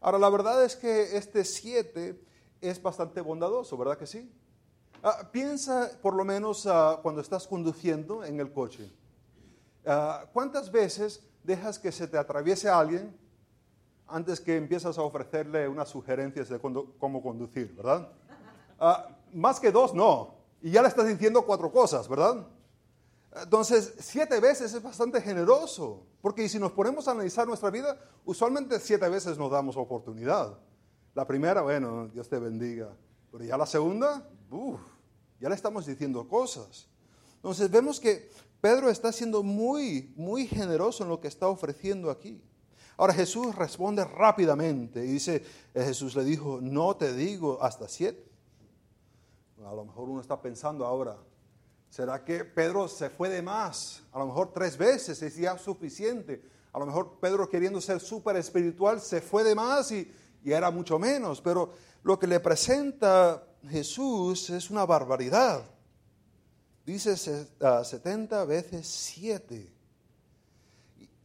Ahora, 0.00 0.18
la 0.18 0.30
verdad 0.30 0.64
es 0.64 0.76
que 0.76 1.16
este 1.16 1.44
siete 1.44 2.22
es 2.60 2.80
bastante 2.80 3.20
bondadoso, 3.20 3.76
¿verdad 3.76 3.98
que 3.98 4.06
sí? 4.06 4.32
Ah, 5.02 5.28
piensa 5.30 5.90
por 6.00 6.14
lo 6.14 6.24
menos 6.24 6.66
ah, 6.66 7.00
cuando 7.02 7.20
estás 7.20 7.46
conduciendo 7.46 8.24
en 8.24 8.40
el 8.40 8.52
coche. 8.52 8.90
¿Cuántas 10.32 10.72
veces 10.72 11.22
dejas 11.46 11.78
que 11.78 11.92
se 11.92 12.08
te 12.08 12.18
atraviese 12.18 12.68
alguien 12.68 13.16
antes 14.08 14.40
que 14.40 14.56
empiezas 14.56 14.98
a 14.98 15.02
ofrecerle 15.02 15.68
unas 15.68 15.88
sugerencias 15.88 16.48
de 16.48 16.58
cómo 16.58 17.22
conducir, 17.22 17.74
verdad? 17.74 18.12
Ah, 18.78 19.08
más 19.32 19.58
que 19.58 19.72
dos, 19.72 19.94
no. 19.94 20.34
Y 20.60 20.70
ya 20.70 20.82
le 20.82 20.88
estás 20.88 21.06
diciendo 21.06 21.44
cuatro 21.44 21.70
cosas, 21.72 22.08
¿verdad? 22.08 22.46
Entonces, 23.42 23.94
siete 23.98 24.40
veces 24.40 24.72
es 24.72 24.82
bastante 24.82 25.20
generoso, 25.20 26.06
porque 26.22 26.48
si 26.48 26.58
nos 26.58 26.72
ponemos 26.72 27.06
a 27.06 27.10
analizar 27.12 27.46
nuestra 27.46 27.70
vida, 27.70 27.98
usualmente 28.24 28.80
siete 28.80 29.08
veces 29.08 29.36
nos 29.36 29.50
damos 29.50 29.76
oportunidad. 29.76 30.58
La 31.14 31.26
primera, 31.26 31.62
bueno, 31.62 32.08
Dios 32.08 32.28
te 32.28 32.38
bendiga, 32.38 32.94
pero 33.30 33.44
ya 33.44 33.56
la 33.56 33.66
segunda, 33.66 34.28
uff, 34.50 34.80
ya 35.40 35.48
le 35.48 35.54
estamos 35.54 35.84
diciendo 35.86 36.26
cosas. 36.28 36.88
Entonces, 37.36 37.70
vemos 37.70 38.00
que 38.00 38.30
Pedro 38.60 38.90
está 38.90 39.12
siendo 39.12 39.42
muy, 39.42 40.12
muy 40.16 40.46
generoso 40.46 41.04
en 41.04 41.10
lo 41.10 41.20
que 41.20 41.28
está 41.28 41.48
ofreciendo 41.48 42.10
aquí. 42.10 42.42
Ahora 42.96 43.12
Jesús 43.12 43.54
responde 43.54 44.04
rápidamente 44.04 45.04
y 45.04 45.08
dice, 45.08 45.44
eh, 45.74 45.84
Jesús 45.84 46.16
le 46.16 46.24
dijo, 46.24 46.60
no 46.62 46.96
te 46.96 47.12
digo 47.14 47.62
hasta 47.62 47.88
siete. 47.88 48.24
A 49.64 49.74
lo 49.74 49.84
mejor 49.84 50.08
uno 50.08 50.20
está 50.20 50.40
pensando 50.40 50.86
ahora, 50.86 51.18
¿será 51.90 52.24
que 52.24 52.44
Pedro 52.44 52.88
se 52.88 53.10
fue 53.10 53.28
de 53.28 53.42
más? 53.42 54.02
A 54.12 54.18
lo 54.18 54.26
mejor 54.26 54.52
tres 54.52 54.78
veces 54.78 55.20
es 55.22 55.36
ya 55.36 55.58
suficiente. 55.58 56.42
A 56.72 56.78
lo 56.78 56.86
mejor 56.86 57.18
Pedro 57.20 57.48
queriendo 57.48 57.80
ser 57.80 58.00
súper 58.00 58.36
espiritual 58.36 59.00
se 59.00 59.20
fue 59.20 59.44
de 59.44 59.54
más 59.54 59.92
y, 59.92 60.10
y 60.42 60.52
era 60.52 60.70
mucho 60.70 60.98
menos. 60.98 61.40
Pero 61.42 61.72
lo 62.02 62.18
que 62.18 62.26
le 62.26 62.40
presenta 62.40 63.46
Jesús 63.68 64.48
es 64.50 64.70
una 64.70 64.86
barbaridad. 64.86 65.64
Dice 66.86 67.16
se- 67.16 67.48
ah, 67.60 67.82
70 67.84 68.44
veces 68.44 68.86
7. 68.86 69.72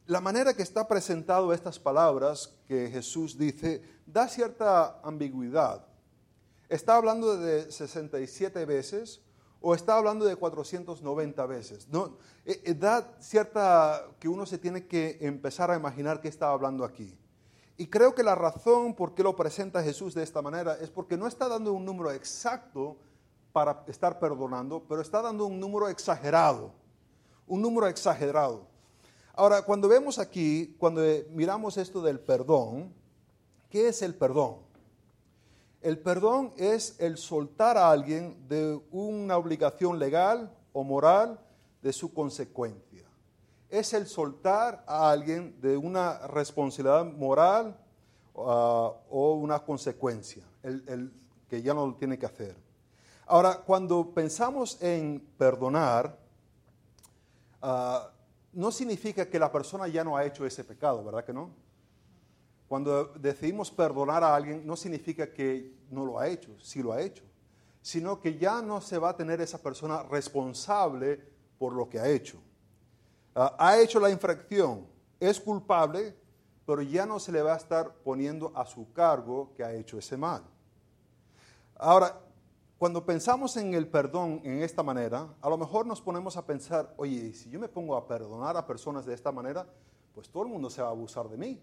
La 0.08 0.20
manera 0.20 0.56
que 0.56 0.64
está 0.64 0.88
presentado 0.88 1.54
estas 1.54 1.78
palabras 1.80 2.52
que 2.68 2.90
Jesús 2.90 3.38
dice 3.38 3.82
da 4.08 4.28
cierta 4.28 5.00
ambigüedad. 5.04 5.86
¿Está 6.68 6.96
hablando 6.96 7.38
de 7.38 7.72
67 7.72 8.66
veces 8.66 9.22
o 9.62 9.76
está 9.76 9.96
hablando 9.98 10.26
de 10.26 10.36
490 10.36 11.46
veces? 11.46 11.88
No, 11.90 12.18
eh, 12.44 12.60
eh, 12.66 12.74
da 12.74 13.16
cierta 13.20 14.08
que 14.20 14.28
uno 14.28 14.46
se 14.48 14.58
tiene 14.58 14.88
que 14.88 15.20
empezar 15.22 15.70
a 15.70 15.76
imaginar 15.76 16.20
qué 16.22 16.28
está 16.28 16.50
hablando 16.50 16.84
aquí. 16.84 17.16
Y 17.78 17.88
creo 17.88 18.16
que 18.16 18.24
la 18.24 18.36
razón 18.36 18.96
por 18.96 19.14
qué 19.14 19.22
lo 19.22 19.36
presenta 19.36 19.84
Jesús 19.84 20.14
de 20.16 20.24
esta 20.24 20.42
manera 20.42 20.78
es 20.82 20.90
porque 20.90 21.18
no 21.18 21.28
está 21.28 21.48
dando 21.48 21.72
un 21.74 21.86
número 21.86 22.12
exacto 22.12 22.98
para 23.52 23.84
estar 23.88 24.20
perdonando, 24.20 24.84
pero 24.88 25.02
está 25.02 25.22
dando 25.22 25.46
un 25.46 25.60
número 25.60 25.88
exagerado. 25.90 26.72
Un 27.48 27.62
número 27.62 27.88
exagerado. 27.88 28.68
Ahora, 29.34 29.64
cuando 29.64 29.88
vemos 29.88 30.20
aquí, 30.20 30.76
cuando 30.78 31.02
miramos 31.32 31.78
esto 31.78 32.02
del 32.02 32.20
perdón, 32.20 32.94
¿qué 33.70 33.90
es 33.90 34.02
el 34.02 34.16
perdón? 34.16 34.58
El 35.82 35.98
perdón 35.98 36.54
es 36.58 36.96
el 37.00 37.18
soltar 37.18 37.78
a 37.78 37.90
alguien 37.90 38.48
de 38.48 38.80
una 38.92 39.38
obligación 39.38 39.98
legal 39.98 40.56
o 40.74 40.84
moral 40.84 41.40
de 41.82 41.92
su 41.92 42.14
consecuencia. 42.14 43.04
Es 43.70 43.94
el 43.94 44.06
soltar 44.06 44.84
a 44.86 45.10
alguien 45.10 45.60
de 45.60 45.78
una 45.78 46.28
responsabilidad 46.28 47.06
moral 47.06 47.80
ah, 48.36 48.94
o 49.10 49.34
una 49.34 49.60
consecuencia, 49.60 50.44
el, 50.62 50.84
el 50.88 51.14
que 51.50 51.62
ya 51.62 51.74
no 51.74 51.88
lo 51.88 51.96
tiene 51.96 52.20
que 52.20 52.26
hacer. 52.26 52.56
Ahora, 53.32 53.62
cuando 53.62 54.14
pensamos 54.14 54.78
en 54.82 55.26
perdonar, 55.38 56.20
ah, 57.62 58.12
no 58.52 58.74
significa 58.74 59.26
que 59.30 59.40
la 59.40 59.50
persona 59.50 59.88
ya 59.88 60.04
no 60.04 60.18
ha 60.18 60.26
hecho 60.26 60.46
ese 60.46 60.66
pecado, 60.66 61.02
¿verdad 61.02 61.24
que 61.24 61.32
no? 61.32 61.50
Cuando 62.68 63.06
decidimos 63.06 63.72
perdonar 63.72 64.22
a 64.22 64.36
alguien, 64.36 64.68
no 64.68 64.76
significa 64.76 65.32
que 65.32 65.74
no 65.90 66.04
lo 66.04 66.20
ha 66.20 66.28
hecho, 66.28 66.60
sí 66.60 66.84
lo 66.84 66.92
ha 66.92 67.02
hecho, 67.02 67.24
sino 67.82 68.20
que 68.20 68.38
ya 68.38 68.62
no 68.62 68.82
se 68.82 68.98
va 68.98 69.12
a 69.12 69.16
tener 69.16 69.40
esa 69.40 69.60
persona 69.60 70.04
responsable 70.04 71.18
por 71.58 71.72
lo 71.72 71.88
que 71.88 72.02
ha 72.02 72.10
hecho. 72.10 72.38
Ah, 73.34 73.56
ha 73.58 73.80
hecho 73.80 74.02
la 74.02 74.10
infracción, 74.10 74.86
es 75.22 75.40
culpable, 75.40 76.18
pero 76.66 76.82
ya 76.82 77.06
no 77.06 77.18
se 77.18 77.32
le 77.32 77.42
va 77.42 77.54
a 77.54 77.58
estar 77.58 77.94
poniendo 78.04 78.52
a 78.54 78.66
su 78.66 78.92
cargo 78.92 79.54
que 79.56 79.64
ha 79.64 79.72
hecho 79.72 79.98
ese 79.98 80.18
mal. 80.18 80.44
Ahora, 81.78 82.20
cuando 82.82 83.06
pensamos 83.06 83.58
en 83.58 83.76
el 83.76 83.88
perdón 83.88 84.42
en 84.44 84.64
esta 84.64 84.82
manera, 84.82 85.36
a 85.40 85.50
lo 85.52 85.56
mejor 85.56 85.86
nos 85.86 86.02
ponemos 86.02 86.36
a 86.36 86.48
pensar, 86.48 86.96
oye, 86.98 87.32
si 87.32 87.48
yo 87.52 87.60
me 87.60 87.68
pongo 87.70 87.96
a 87.96 88.08
perdonar 88.08 88.58
a 88.58 88.66
personas 88.66 89.06
de 89.06 89.14
esta 89.14 89.32
manera, 89.32 89.68
pues 90.16 90.28
todo 90.32 90.42
el 90.42 90.50
mundo 90.50 90.68
se 90.68 90.82
va 90.82 90.88
a 90.88 90.90
abusar 90.90 91.30
de 91.30 91.38
mí. 91.38 91.62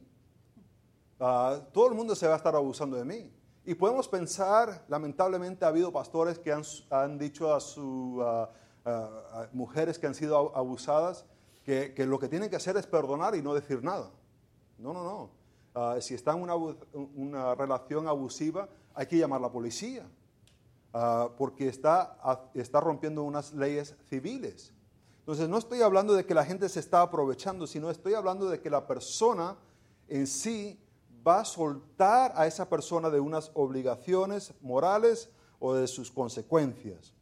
Ah, 1.19 1.59
todo 1.73 1.89
el 1.89 1.95
mundo 1.95 2.15
se 2.15 2.29
va 2.29 2.35
a 2.35 2.37
estar 2.37 2.55
abusando 2.55 2.97
de 2.97 3.05
mí. 3.05 3.33
Y 3.65 3.75
podemos 3.75 4.07
pensar, 4.07 4.85
lamentablemente 4.87 5.65
ha 5.65 5.69
habido 5.69 5.91
pastores 5.91 6.39
que 6.39 6.53
han, 6.53 6.63
han 6.89 7.19
dicho 7.19 7.53
a 7.53 7.59
sus 7.59 8.23
mujeres 9.53 9.99
que 9.99 10.07
han 10.07 10.15
sido 10.15 10.37
abu- 10.37 10.53
abusadas 10.55 11.25
que, 11.65 11.95
que 11.95 12.07
lo 12.07 12.21
que 12.21 12.29
tienen 12.29 12.49
que 12.49 12.55
hacer 12.55 12.77
es 12.77 12.87
perdonar 12.87 13.35
y 13.35 13.43
no 13.43 13.55
decir 13.55 13.83
nada. 13.83 14.13
No, 14.79 14.93
no, 14.93 15.03
no. 15.03 15.31
Ah, 15.75 15.97
si 16.01 16.15
está 16.15 16.31
en 16.31 16.43
una, 16.43 16.55
una 16.55 17.57
relación 17.57 18.07
abusiva, 18.07 18.69
hay 18.95 19.07
que 19.07 19.19
llamar 19.19 19.41
a 19.41 19.43
la 19.43 19.51
policía. 19.51 20.07
Ah, 21.01 21.31
porque 21.39 21.69
está, 21.69 22.19
está 22.55 22.81
rompiendo 22.81 23.23
unas 23.23 23.55
leyes 23.55 23.95
civiles. 24.11 24.75
Entonces, 25.21 25.49
no 25.49 25.57
estoy 25.57 25.81
hablando 25.81 26.13
de 26.13 26.27
que 26.27 26.35
la 26.35 26.45
gente 26.45 26.69
se 26.69 26.81
está 26.81 27.03
aprovechando, 27.03 27.69
sino 27.69 27.89
estoy 27.89 28.15
hablando 28.15 28.51
de 28.51 28.61
que 28.61 28.69
la 28.69 28.85
persona 28.85 29.57
en 30.09 30.27
sí 30.27 30.77
va 31.25 31.43
a 31.43 31.45
soltar 31.45 32.33
a 32.35 32.49
esa 32.49 32.69
persona 32.69 33.11
de 33.11 33.21
unas 33.21 33.53
obligaciones 33.55 34.53
morales 34.61 35.31
o 35.61 35.73
de 35.73 35.87
sus 35.87 36.11
consecuencias. 36.11 37.15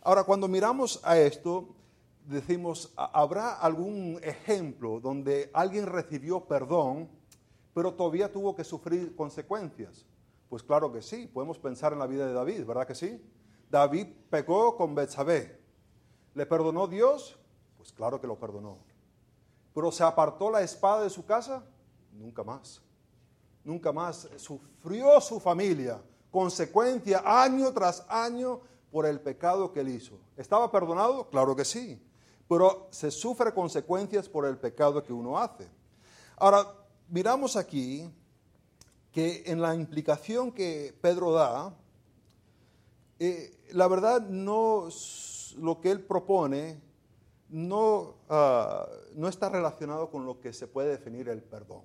Ahora, 0.00 0.24
cuando 0.24 0.48
miramos 0.48 0.98
a 1.02 1.18
esto, 1.18 1.68
decimos, 2.24 2.94
¿habrá 2.96 3.58
algún 3.58 4.20
ejemplo 4.22 5.00
donde 5.00 5.50
alguien 5.52 5.84
recibió 5.84 6.46
perdón, 6.46 7.10
pero 7.74 7.92
todavía 7.92 8.32
tuvo 8.32 8.56
que 8.56 8.64
sufrir 8.64 9.14
consecuencias? 9.14 10.06
Pues 10.48 10.62
claro 10.62 10.90
que 10.92 11.02
sí, 11.02 11.26
podemos 11.26 11.58
pensar 11.58 11.92
en 11.92 11.98
la 11.98 12.06
vida 12.06 12.26
de 12.26 12.32
David, 12.32 12.64
¿verdad 12.64 12.86
que 12.86 12.94
sí? 12.94 13.22
David 13.70 14.06
pecó 14.30 14.76
con 14.76 14.94
Betsabé. 14.94 15.60
¿Le 16.34 16.46
perdonó 16.46 16.86
Dios? 16.86 17.38
Pues 17.76 17.92
claro 17.92 18.20
que 18.20 18.26
lo 18.26 18.38
perdonó. 18.38 18.78
Pero 19.74 19.92
se 19.92 20.02
apartó 20.02 20.50
la 20.50 20.62
espada 20.62 21.02
de 21.02 21.10
su 21.10 21.24
casa? 21.26 21.64
Nunca 22.12 22.42
más. 22.42 22.82
Nunca 23.62 23.92
más. 23.92 24.28
Sufrió 24.36 25.20
su 25.20 25.38
familia, 25.38 26.00
consecuencia 26.30 27.22
año 27.24 27.72
tras 27.72 28.06
año 28.08 28.60
por 28.90 29.04
el 29.04 29.20
pecado 29.20 29.72
que 29.72 29.80
él 29.80 29.88
hizo. 29.88 30.18
¿Estaba 30.36 30.70
perdonado? 30.70 31.28
Claro 31.28 31.54
que 31.54 31.64
sí. 31.64 32.02
Pero 32.48 32.88
se 32.90 33.10
sufre 33.10 33.52
consecuencias 33.52 34.28
por 34.28 34.46
el 34.46 34.56
pecado 34.56 35.02
que 35.02 35.12
uno 35.12 35.38
hace. 35.38 35.68
Ahora, 36.36 36.66
miramos 37.08 37.56
aquí 37.56 38.10
que 39.18 39.42
en 39.46 39.60
la 39.60 39.74
implicación 39.74 40.52
que 40.52 40.96
Pedro 41.00 41.32
da, 41.32 41.74
eh, 43.18 43.66
la 43.72 43.88
verdad 43.88 44.20
no 44.20 44.88
lo 45.56 45.80
que 45.80 45.90
él 45.90 46.02
propone 46.02 46.80
no, 47.48 48.14
ah, 48.28 48.86
no 49.16 49.26
está 49.26 49.48
relacionado 49.48 50.08
con 50.08 50.24
lo 50.24 50.38
que 50.38 50.52
se 50.52 50.68
puede 50.68 50.90
definir 50.90 51.28
el 51.28 51.42
perdón. 51.42 51.82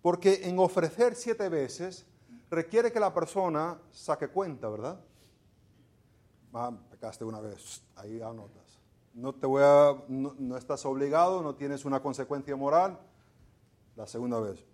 Porque 0.00 0.40
en 0.44 0.58
ofrecer 0.58 1.16
siete 1.16 1.50
veces 1.50 2.06
requiere 2.48 2.90
que 2.90 2.98
la 2.98 3.12
persona 3.12 3.78
saque 3.90 4.28
cuenta, 4.28 4.70
¿verdad? 4.70 4.98
Ah, 6.54 6.72
pecaste 6.92 7.26
una 7.26 7.40
vez, 7.40 7.82
ahí 7.94 8.22
anotas. 8.22 8.80
No, 9.12 9.34
te 9.34 9.46
voy 9.46 9.62
a, 9.62 10.02
no, 10.08 10.56
estás 10.56 10.86
obligado, 10.86 11.42
no 11.42 11.56
tienes 11.56 11.84
una 11.84 12.00
consecuencia 12.00 12.56
moral. 12.56 12.98
La 13.96 14.06
segunda 14.06 14.40
vez, 14.40 14.64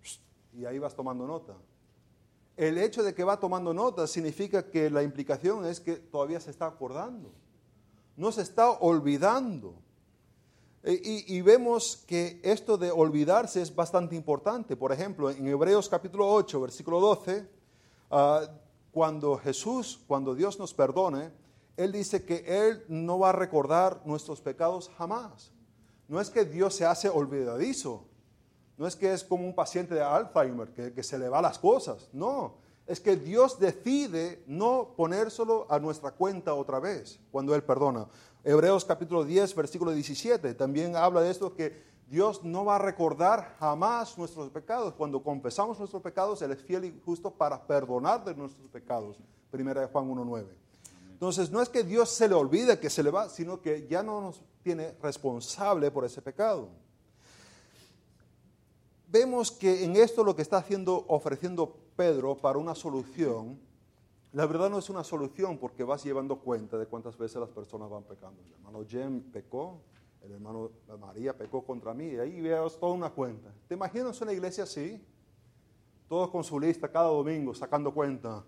y 0.55 0.65
ahí 0.65 0.79
vas 0.79 0.95
tomando 0.95 1.25
nota. 1.25 1.55
El 2.55 2.77
hecho 2.77 3.01
de 3.03 3.15
que 3.15 3.23
va 3.23 3.39
tomando 3.39 3.73
nota 3.73 4.05
significa 4.05 4.69
que 4.69 4.89
la 4.89 5.01
implicación 5.01 5.65
es 5.65 5.79
que 5.79 5.95
todavía 5.95 6.39
se 6.39 6.51
está 6.51 6.67
acordando, 6.67 7.31
no 8.15 8.31
se 8.31 8.41
está 8.41 8.69
olvidando. 8.71 9.75
E, 10.83 10.99
y, 11.27 11.41
vemos 11.41 12.03
que 12.05 12.41
esto 12.43 12.77
de 12.77 12.91
olvidarse 12.91 13.61
es 13.61 13.73
bastante 13.73 14.15
importante. 14.15 14.75
Por 14.75 14.91
ejemplo, 14.91 15.31
en 15.31 15.47
Hebreos 15.47 15.87
capítulo 15.87 16.29
8, 16.31 16.59
versículo 16.59 16.99
12, 16.99 17.47
ah, 18.11 18.41
cuando 18.91 19.37
Jesús, 19.37 20.01
cuando 20.07 20.35
Dios 20.35 20.59
nos 20.59 20.73
perdone, 20.73 21.31
Él 21.77 21.93
dice 21.93 22.25
que 22.25 22.43
Él 22.45 22.83
no 22.89 23.17
va 23.17 23.29
a 23.29 23.31
recordar 23.31 24.01
nuestros 24.05 24.41
pecados 24.41 24.91
jamás. 24.97 25.51
No 26.09 26.19
es 26.19 26.29
que 26.29 26.43
Dios 26.43 26.75
se 26.75 26.85
hace 26.85 27.09
olvidadizo, 27.09 28.05
no 28.77 28.87
es 28.87 28.95
que 28.95 29.13
es 29.13 29.23
como 29.23 29.45
un 29.45 29.53
paciente 29.53 29.93
de 29.93 30.01
Alzheimer, 30.01 30.69
que, 30.69 31.03
se 31.03 31.17
le 31.17 31.29
va 31.29 31.41
las 31.41 31.59
cosas. 31.59 32.09
No, 32.11 32.55
es 32.87 32.99
que 32.99 33.15
Dios 33.15 33.59
decide 33.59 34.43
no 34.47 34.93
ponérselo 34.97 35.67
a 35.69 35.79
nuestra 35.79 36.11
cuenta 36.11 36.53
otra 36.53 36.79
vez 36.79 37.19
cuando 37.31 37.53
Él 37.55 37.63
perdona. 37.63 38.07
Hebreos 38.43 38.83
capítulo 38.83 39.23
10, 39.23 39.55
versículo 39.55 39.91
17, 39.91 40.53
también 40.55 40.95
habla 40.95 41.21
de 41.21 41.31
esto 41.31 41.53
que 41.53 41.93
Dios 42.09 42.43
no 42.43 42.65
va 42.65 42.75
a 42.75 42.79
recordar 42.79 43.55
jamás 43.59 44.17
nuestros 44.17 44.49
pecados. 44.49 44.93
Cuando 44.95 45.23
confesamos 45.23 45.79
nuestros 45.79 46.01
pecados, 46.01 46.41
Él 46.41 46.51
es 46.51 46.61
fiel 46.61 46.85
y 46.85 47.01
justo 47.05 47.31
para 47.31 47.65
perdonar 47.65 48.25
de 48.25 48.35
nuestros 48.35 48.67
pecados. 48.69 49.17
Primera 49.49 49.81
de 49.81 49.87
Juan 49.87 50.09
1.9. 50.09 50.45
Entonces, 51.11 51.51
no 51.51 51.61
es 51.61 51.69
que 51.69 51.83
Dios 51.83 52.09
se 52.09 52.27
le 52.27 52.35
olvide 52.35 52.79
que 52.79 52.89
se 52.89 53.01
le 53.01 53.11
va, 53.11 53.29
sino 53.29 53.61
que 53.61 53.87
ya 53.87 54.03
no 54.03 54.19
nos 54.19 54.43
tiene 54.61 54.93
responsable 55.01 55.89
por 55.89 56.03
ese 56.03 56.21
pecado 56.21 56.69
vemos 59.13 59.51
que 59.51 59.83
en 59.83 59.95
esto 59.95 60.23
lo 60.23 60.35
que 60.35 60.41
está 60.41 60.57
haciendo, 60.57 61.05
ofreciendo 61.07 61.77
Pedro 61.95 62.35
para 62.35 62.57
una 62.57 62.73
solución, 62.73 63.59
la 64.31 64.47
verdad 64.47 64.71
no 64.71 64.79
es 64.79 64.89
una 64.89 65.03
solución 65.03 65.59
porque 65.59 65.83
vas 65.83 66.03
llevando 66.03 66.39
cuenta 66.39 66.79
de 66.79 66.87
cuántas 66.87 67.15
veces 67.15 67.39
las 67.39 67.51
personas 67.51 67.91
van 67.91 68.03
pecando. 68.03 68.41
El 68.41 68.53
hermano 68.53 68.83
Jem 68.89 69.21
pecó, 69.31 69.81
el 70.23 70.31
hermano 70.31 70.71
María 70.99 71.37
pecó 71.37 71.63
contra 71.63 71.93
mí, 71.93 72.07
y 72.07 72.17
ahí 72.17 72.41
veas 72.41 72.79
toda 72.79 72.93
una 72.93 73.11
cuenta. 73.11 73.53
¿Te 73.67 73.75
imaginas 73.75 74.19
una 74.19 74.33
iglesia 74.33 74.63
así? 74.63 74.99
Todos 76.09 76.31
con 76.31 76.43
su 76.43 76.59
lista 76.59 76.91
cada 76.91 77.09
domingo 77.09 77.53
sacando 77.53 77.93
cuenta. 77.93 78.43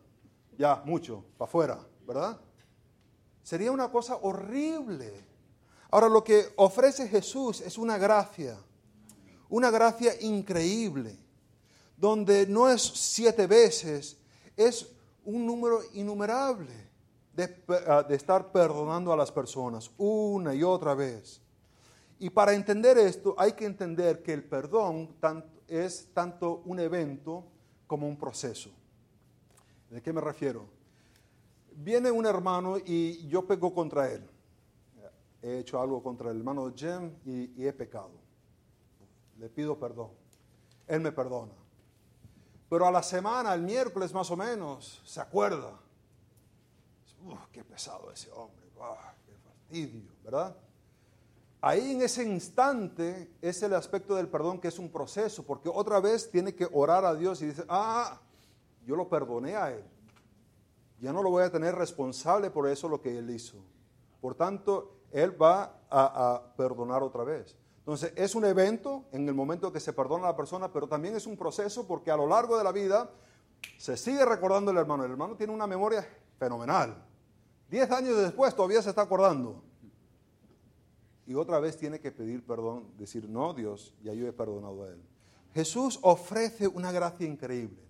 Ya, 0.57 0.81
mucho, 0.83 1.23
para 1.37 1.47
afuera, 1.47 1.79
¿verdad? 2.07 2.41
Sería 3.43 3.71
una 3.71 3.91
cosa 3.91 4.15
horrible. 4.15 5.13
Ahora, 5.91 6.09
lo 6.09 6.23
que 6.23 6.43
ofrece 6.55 7.07
Jesús 7.07 7.61
es 7.61 7.77
una 7.77 7.99
gracia 7.99 8.57
una 9.49 9.69
gracia 9.69 10.13
increíble, 10.21 11.17
donde 11.97 12.47
no 12.47 12.69
es 12.69 12.81
siete 12.81 13.47
veces, 13.47 14.17
es 14.55 14.91
un 15.23 15.45
número 15.45 15.81
innumerable 15.93 16.73
de, 17.33 17.63
ah, 17.87 18.05
estar 18.09 18.51
perdonando 18.51 19.11
a 19.11 19.17
las 19.17 19.31
personas 19.31 19.91
una 19.97 20.53
y 20.53 20.63
otra 20.63 20.93
vez. 20.93 21.41
Y 22.19 22.29
para 22.29 22.53
entender 22.53 22.97
esto 22.97 23.35
hay 23.37 23.53
que 23.53 23.65
entender 23.65 24.23
que 24.23 24.33
el 24.33 24.43
perdón 24.43 25.15
es 25.67 26.09
tanto 26.13 26.61
un 26.65 26.79
evento 26.79 27.43
como 27.87 28.07
un 28.07 28.17
proceso. 28.17 28.69
¿De 29.89 30.01
qué 30.01 30.13
me 30.13 30.21
refiero? 30.21 30.65
Viene 31.75 32.09
un 32.09 32.25
hermano 32.25 32.77
y 32.77 33.27
yo 33.27 33.45
pego 33.45 33.73
contra 33.73 34.11
él. 34.11 34.25
He 35.41 35.59
hecho 35.59 35.79
algo 35.79 36.01
contra 36.01 36.31
el 36.31 36.37
hermano 36.37 36.73
Jem 36.75 37.11
y 37.25 37.65
he 37.65 37.73
pecado 37.73 38.24
le 39.37 39.49
pido 39.49 39.77
perdón. 39.77 40.11
Él 40.87 41.01
me 41.01 41.11
perdona. 41.11 41.53
Pero 42.69 42.87
a 42.87 42.91
la 42.91 43.03
semana, 43.03 43.53
el 43.53 43.61
miércoles 43.61 44.13
más 44.13 44.29
o 44.31 44.35
menos, 44.35 45.01
se 45.05 45.21
acuerda. 45.21 45.79
Uf, 47.23 47.39
qué 47.51 47.63
pesado 47.63 48.11
ese 48.11 48.31
hombre, 48.31 48.65
qué 49.25 49.33
fastidio, 49.37 50.11
¿verdad? 50.23 50.55
Ahí 51.61 51.93
en 51.93 52.01
ese 52.03 52.23
instante 52.23 53.31
es 53.41 53.63
el 53.63 53.73
aspecto 53.73 54.15
del 54.15 54.27
perdón 54.27 54.59
que 54.59 54.67
es 54.67 54.77
un 54.77 54.89
proceso, 54.89 55.43
porque 55.43 55.69
otra 55.69 55.99
vez 55.99 56.29
tiene 56.29 56.53
que 56.53 56.67
orar 56.71 57.05
a 57.05 57.15
Dios 57.15 57.41
y 57.41 57.47
dice, 57.47 57.65
ah, 57.67 58.19
yo 58.85 58.95
lo 58.95 59.09
perdoné 59.09 59.55
a 59.55 59.71
él. 59.71 59.83
Ya 60.99 61.11
no 61.11 61.23
lo 61.23 61.31
voy 61.31 61.43
a 61.43 61.51
tener 61.51 61.75
responsable 61.75 62.51
por 62.51 62.67
eso 62.67 62.87
lo 62.87 63.01
que 63.01 63.17
él 63.17 63.29
hizo. 63.31 63.57
Por 64.21 64.35
tanto, 64.35 64.97
él 65.11 65.39
va 65.41 65.79
a, 65.89 66.35
a 66.35 66.55
perdonar 66.55 67.01
otra 67.01 67.23
vez. 67.23 67.57
Entonces, 67.85 68.13
es 68.15 68.33
un 68.33 68.45
evento 68.45 69.05
en 69.11 69.27
el 69.27 69.35
momento 69.35 69.71
que 69.71 69.79
se 69.79 69.93
perdona 69.93 70.23
a 70.23 70.31
la 70.31 70.35
persona, 70.35 70.73
pero 70.73 70.87
también 70.87 71.15
es 71.15 71.27
un 71.27 71.37
proceso 71.37 71.85
porque 71.85 72.09
a 72.09 72.17
lo 72.17 72.25
largo 72.25 72.57
de 72.57 72.63
la 72.63 72.71
vida 72.71 73.11
se 73.77 73.95
sigue 73.95 74.25
recordando 74.25 74.71
el 74.71 74.77
hermano. 74.77 75.05
El 75.05 75.11
hermano 75.11 75.35
tiene 75.35 75.53
una 75.53 75.67
memoria 75.67 76.03
fenomenal. 76.39 77.05
Diez 77.69 77.91
años 77.91 78.17
después 78.17 78.55
todavía 78.55 78.81
se 78.81 78.89
está 78.89 79.03
acordando. 79.03 79.61
Y 81.27 81.35
otra 81.35 81.59
vez 81.59 81.77
tiene 81.77 81.99
que 81.99 82.11
pedir 82.11 82.43
perdón, 82.43 82.87
decir, 82.97 83.29
no, 83.29 83.53
Dios, 83.53 83.93
ya 84.01 84.13
yo 84.13 84.27
he 84.27 84.33
perdonado 84.33 84.83
a 84.83 84.87
él. 84.87 85.03
Jesús 85.53 85.99
ofrece 86.01 86.67
una 86.67 86.91
gracia 86.91 87.27
increíble. 87.27 87.83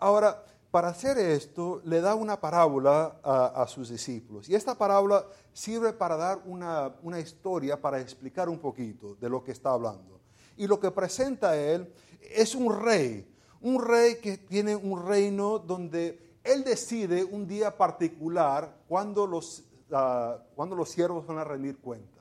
Ahora, 0.00 0.44
para 0.70 0.88
hacer 0.88 1.16
esto, 1.18 1.80
le 1.84 2.00
da 2.00 2.14
una 2.14 2.40
parábola 2.40 3.20
a, 3.22 3.66
sus 3.68 3.88
discípulos. 3.88 4.48
Y 4.48 4.54
esta 4.54 4.76
parábola 4.76 5.24
sirve 5.52 5.92
para 5.92 6.16
dar 6.16 6.42
una, 6.44 7.20
historia, 7.20 7.80
para 7.80 8.00
explicar 8.00 8.48
un 8.48 8.58
poquito 8.58 9.14
de 9.14 9.30
lo 9.30 9.42
que 9.42 9.52
está 9.52 9.70
hablando. 9.70 10.20
Y 10.56 10.66
lo 10.66 10.78
que 10.78 10.90
presenta 10.90 11.56
él 11.56 11.90
es 12.20 12.54
un 12.54 12.78
rey, 12.78 13.26
un 13.62 13.82
rey 13.82 14.16
que 14.16 14.36
tiene 14.36 14.76
un 14.76 15.06
reino 15.06 15.58
donde 15.58 16.36
él 16.44 16.64
decide 16.64 17.24
un 17.24 17.46
día 17.46 17.76
particular 17.76 18.76
cuando 18.88 19.26
los, 19.26 19.64
ah, 19.90 20.38
cuando 20.54 20.76
los 20.76 20.90
siervos 20.90 21.26
van 21.26 21.38
a 21.38 21.44
rendir 21.44 21.78
cuenta. 21.78 22.20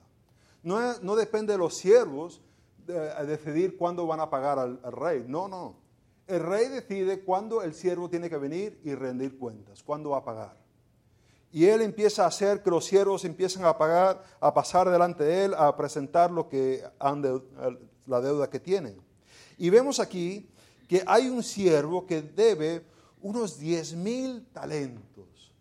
No, 0.64 1.00
no 1.00 1.16
depende 1.16 1.54
de 1.54 1.60
los 1.60 1.76
siervos 1.76 2.42
decidir 2.86 3.76
cuándo 3.78 4.08
van 4.08 4.22
a 4.22 4.30
pagar 4.30 4.58
al 4.58 4.80
rey, 4.94 5.26
no, 5.28 5.50
no 5.50 5.87
el 6.28 6.42
rey 6.42 6.68
decide 6.68 7.22
cuándo 7.22 7.62
el 7.62 7.74
siervo 7.74 8.10
tiene 8.10 8.30
que 8.30 8.38
venir 8.38 8.80
y 8.84 8.94
rendir 8.94 9.38
cuentas, 9.38 9.82
cuándo 9.84 10.12
va 10.12 10.18
a 10.18 10.24
pagar. 10.26 10.58
Y 11.52 11.66
él 11.66 11.82
empieza 11.82 12.26
a 12.26 12.28
hacer 12.28 12.62
que 12.62 12.70
los 12.70 12.86
siervos 12.86 13.24
empiecen 13.24 13.64
a 13.66 13.78
pagar, 13.78 14.22
a 14.40 14.54
pasar 14.54 14.90
delante 14.90 15.24
de 15.24 15.46
él, 15.46 15.54
a 15.54 15.76
presentar 15.76 16.30
lo 16.30 16.50
que 16.50 16.84
han 17.00 17.22
la 18.06 18.22
deuda 18.22 18.50
que 18.50 18.60
tienen. 18.60 19.02
Y 19.58 19.70
vemos 19.70 20.00
aquí 20.00 20.50
que 20.88 21.04
hay 21.06 21.30
un 21.30 21.44
siervo 21.44 22.06
que 22.06 22.22
debe 22.22 22.86
unos 23.22 23.58
10 23.58 23.96
mil 23.96 24.46
talentos, 24.54 25.52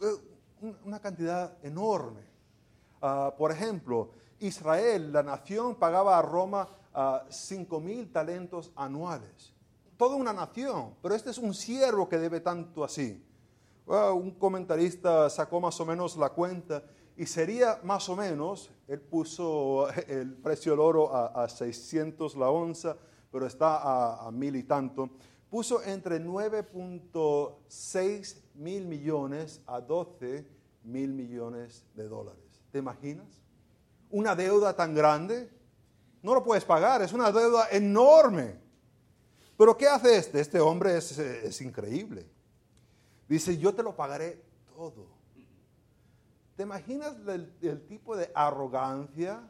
eh, 0.00 0.66
una 0.84 1.00
cantidad 1.00 1.56
enorme. 1.62 2.22
Ah, 3.02 3.34
por 3.36 3.50
ejemplo, 3.50 4.10
Israel, 4.38 5.12
la 5.12 5.22
nación, 5.22 5.74
pagaba 5.74 6.18
a 6.18 6.22
Roma 6.22 6.68
uh, 6.94 7.80
mil 7.80 8.10
talentos 8.10 8.72
anuales. 8.74 9.54
Toda 9.96 10.16
una 10.16 10.32
nación, 10.32 10.94
pero 11.02 11.14
este 11.14 11.30
es 11.30 11.38
un 11.38 11.54
siervo 11.54 12.08
que 12.08 12.18
debe 12.18 12.40
tanto 12.40 12.84
así. 12.84 13.22
Un 13.86 14.32
comentarista 14.32 15.28
sacó 15.28 15.60
más 15.60 15.78
o 15.80 15.86
menos 15.86 16.16
la 16.16 16.30
cuenta 16.30 16.82
y 17.16 17.26
sería 17.26 17.80
más 17.82 18.08
o 18.08 18.16
menos, 18.16 18.70
él 18.86 19.00
puso 19.00 19.88
el 20.08 20.34
precio 20.34 20.72
del 20.72 20.80
oro 20.80 21.14
a, 21.14 21.48
600 21.48 22.36
la 22.36 22.50
onza, 22.50 22.96
pero 23.30 23.46
está 23.46 23.76
a, 23.76 24.26
a 24.26 24.30
mil 24.30 24.56
y 24.56 24.62
tanto, 24.62 25.10
puso 25.50 25.82
entre 25.82 26.24
9.6 26.24 28.36
mil 28.54 28.86
millones 28.86 29.60
a 29.66 29.80
12 29.80 30.46
mil 30.84 31.12
millones 31.12 31.84
de 31.94 32.08
dólares. 32.08 32.62
¿Te 32.70 32.78
imaginas? 32.78 33.26
Una 34.10 34.34
deuda 34.34 34.74
tan 34.74 34.94
grande, 34.94 35.50
no 36.22 36.34
lo 36.34 36.42
puedes 36.42 36.64
pagar, 36.64 37.02
es 37.02 37.12
una 37.12 37.30
deuda 37.32 37.68
enorme. 37.70 38.58
Pero 39.56 39.76
¿qué 39.76 39.88
hace 39.88 40.16
este? 40.16 40.40
Este 40.40 40.60
hombre 40.60 40.96
es, 40.96 41.60
increíble. 41.60 42.26
Dice, 43.28 43.58
yo 43.58 43.74
te 43.74 43.82
lo 43.82 43.94
pagaré 43.94 44.42
todo. 44.74 45.06
¿Te 46.56 46.62
imaginas 46.62 47.14
el, 47.26 47.86
tipo 47.86 48.16
de 48.16 48.30
arrogancia, 48.34 49.42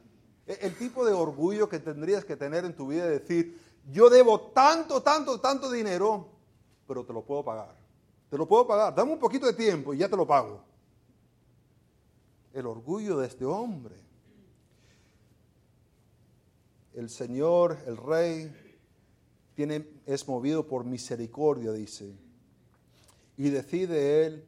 el, 0.46 0.58
el, 0.60 0.76
tipo 0.76 1.04
de 1.04 1.12
orgullo 1.12 1.68
que 1.68 1.78
tendrías 1.78 2.24
que 2.24 2.36
tener 2.36 2.64
en 2.64 2.74
tu 2.74 2.88
vida 2.88 3.04
de 3.06 3.18
decir, 3.18 3.60
yo 3.90 4.08
debo 4.10 4.40
tanto, 4.40 5.02
tanto, 5.02 5.40
tanto 5.40 5.70
dinero, 5.70 6.28
pero 6.86 7.04
te 7.04 7.12
lo 7.12 7.22
puedo 7.22 7.44
pagar? 7.44 7.74
Te 8.30 8.38
lo 8.38 8.46
puedo 8.46 8.66
pagar, 8.66 8.94
dame 8.94 9.12
un 9.12 9.18
poquito 9.18 9.46
de 9.46 9.54
tiempo 9.54 9.92
y 9.92 9.98
ya 9.98 10.08
te 10.08 10.16
lo 10.16 10.26
pago. 10.26 10.62
El 12.52 12.66
orgullo 12.66 13.18
de 13.18 13.26
este 13.26 13.44
hombre. 13.44 14.09
El 16.94 17.08
Señor, 17.08 17.78
el 17.86 17.96
Rey, 17.96 18.52
es 20.06 20.26
movido 20.26 20.66
por 20.66 20.84
misericordia, 20.84 21.72
dice, 21.72 22.14
y 23.36 23.50
decide 23.50 24.26
él 24.26 24.44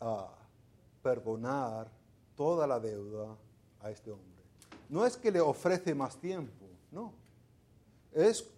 ah, 0.00 0.34
perdonar 1.02 1.90
toda 2.36 2.66
la 2.66 2.80
deuda 2.80 3.36
a 3.80 3.90
este 3.90 4.10
hombre. 4.10 4.42
No 4.88 5.06
es 5.06 5.16
que 5.16 5.30
le 5.30 5.40
ofrece 5.40 5.94
más 5.94 6.16
tiempo, 6.16 6.66
no. 6.90 7.12
Es 8.12 8.48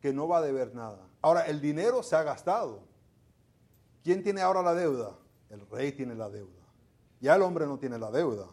que 0.00 0.12
no 0.12 0.28
va 0.28 0.38
a 0.38 0.42
deber 0.42 0.74
nada. 0.74 1.08
Ahora, 1.22 1.46
el 1.46 1.60
dinero 1.60 2.02
se 2.02 2.14
ha 2.16 2.22
gastado. 2.22 2.80
¿Quién 4.02 4.22
tiene 4.22 4.42
ahora 4.42 4.62
la 4.62 4.74
deuda? 4.74 5.16
El 5.48 5.66
rey 5.70 5.92
tiene 5.92 6.14
la 6.14 6.28
deuda. 6.28 6.62
Ya 7.20 7.36
el 7.36 7.42
hombre 7.42 7.66
no 7.66 7.78
tiene 7.78 7.98
la 7.98 8.10
deuda. 8.10 8.46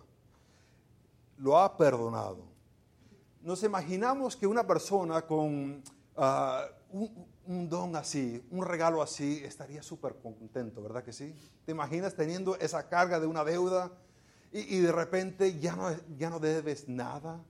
Lo 1.37 1.57
ha 1.57 1.75
perdonado. 1.77 2.50
Nos 3.43 3.63
imaginamos 3.63 4.35
que 4.35 4.45
una 4.45 4.65
persona 4.67 5.23
con 5.23 5.83
ah, 6.15 6.65
un, 6.91 7.69
don 7.69 7.95
así, 7.95 8.45
un 8.51 8.65
regalo 8.65 9.01
así, 9.01 9.41
estaría 9.43 9.81
súper 9.81 10.15
contento, 10.21 10.81
¿verdad 10.81 11.03
que 11.03 11.11
sí? 11.11 11.35
¿Te 11.65 11.71
imaginas 11.71 12.15
teniendo 12.15 12.55
esa 12.57 12.87
carga 12.87 13.19
de 13.19 13.27
una 13.27 13.43
deuda 13.43 13.91
y, 14.51 14.79
de 14.79 14.91
repente 14.91 15.59
ya 15.59 15.75
no, 15.75 15.89
ya 16.17 16.29
no 16.29 16.39
debes 16.39 16.87
nada? 16.87 17.43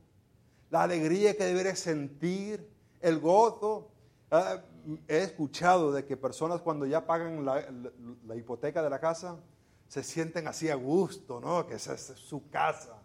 La 0.69 0.83
alegría 0.83 1.35
que 1.35 1.43
deberes 1.43 1.79
sentir, 1.79 2.69
el 3.01 3.19
gozo. 3.19 3.89
Ah, 4.29 4.61
he 5.07 5.17
escuchado 5.19 5.91
de 5.91 6.05
que 6.05 6.17
personas 6.17 6.61
cuando 6.61 6.85
ya 6.85 7.05
pagan 7.05 7.45
la, 7.45 8.35
hipoteca 8.35 8.81
de 8.81 8.89
la 8.89 8.99
casa 8.99 9.37
se 9.87 10.03
sienten 10.03 10.47
así 10.47 10.69
a 10.69 10.75
gusto, 10.75 11.41
¿no? 11.41 11.67
Que 11.67 11.75
esa 11.75 11.93
es 11.93 12.13
su 12.15 12.49
casa. 12.49 13.00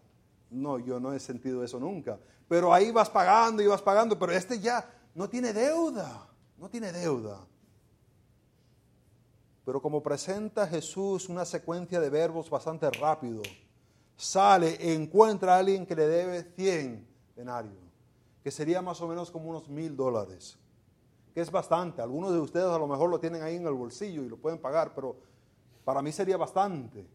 No, 0.49 0.79
yo 0.79 0.99
no 0.99 1.13
he 1.13 1.19
sentido 1.19 1.63
eso 1.63 1.79
nunca. 1.79 2.19
Pero 2.47 2.73
ahí 2.73 2.91
vas 2.91 3.09
pagando 3.09 3.61
y 3.61 3.67
vas 3.67 3.81
pagando, 3.81 4.17
pero 4.17 4.31
este 4.31 4.59
ya 4.59 4.89
no 5.15 5.29
tiene 5.29 5.53
deuda, 5.53 6.27
no 6.57 6.69
tiene 6.69 6.91
deuda. 6.91 7.45
Pero 9.65 9.81
como 9.81 10.01
presenta 10.01 10.65
Jesús 10.67 11.27
una 11.27 11.43
secuencia 11.43 11.99
de 11.99 12.09
verbos 12.09 12.49
bastante 12.49 12.89
rápido, 12.89 13.41
sale, 14.15 14.93
encuentra 14.93 15.55
a 15.55 15.59
alguien 15.59 15.85
que 15.85 15.95
le 15.95 16.07
debe 16.07 16.43
100 16.43 17.05
denarios, 17.35 17.75
que 18.43 18.51
sería 18.51 18.81
más 18.81 19.01
o 19.01 19.07
menos 19.07 19.29
como 19.29 19.49
unos 19.49 19.67
mil 19.67 19.95
dólares 19.95 20.57
que 21.37 21.41
es 21.41 21.51
bastante. 21.51 22.01
Algunos 22.01 22.33
de 22.33 22.39
ustedes 22.39 22.65
a 22.65 22.79
lo 22.79 22.87
mejor 22.87 23.11
lo 23.11 23.19
tienen 23.19 23.43
ahí 23.43 23.57
en 23.57 23.67
el 23.67 23.75
bolsillo 23.75 24.23
y 24.23 24.27
lo 24.27 24.37
pueden 24.37 24.57
pagar, 24.57 24.95
pero 24.95 25.17
para 25.85 26.01
mí 26.01 26.11
sería 26.11 26.35
bastante. 26.35 27.05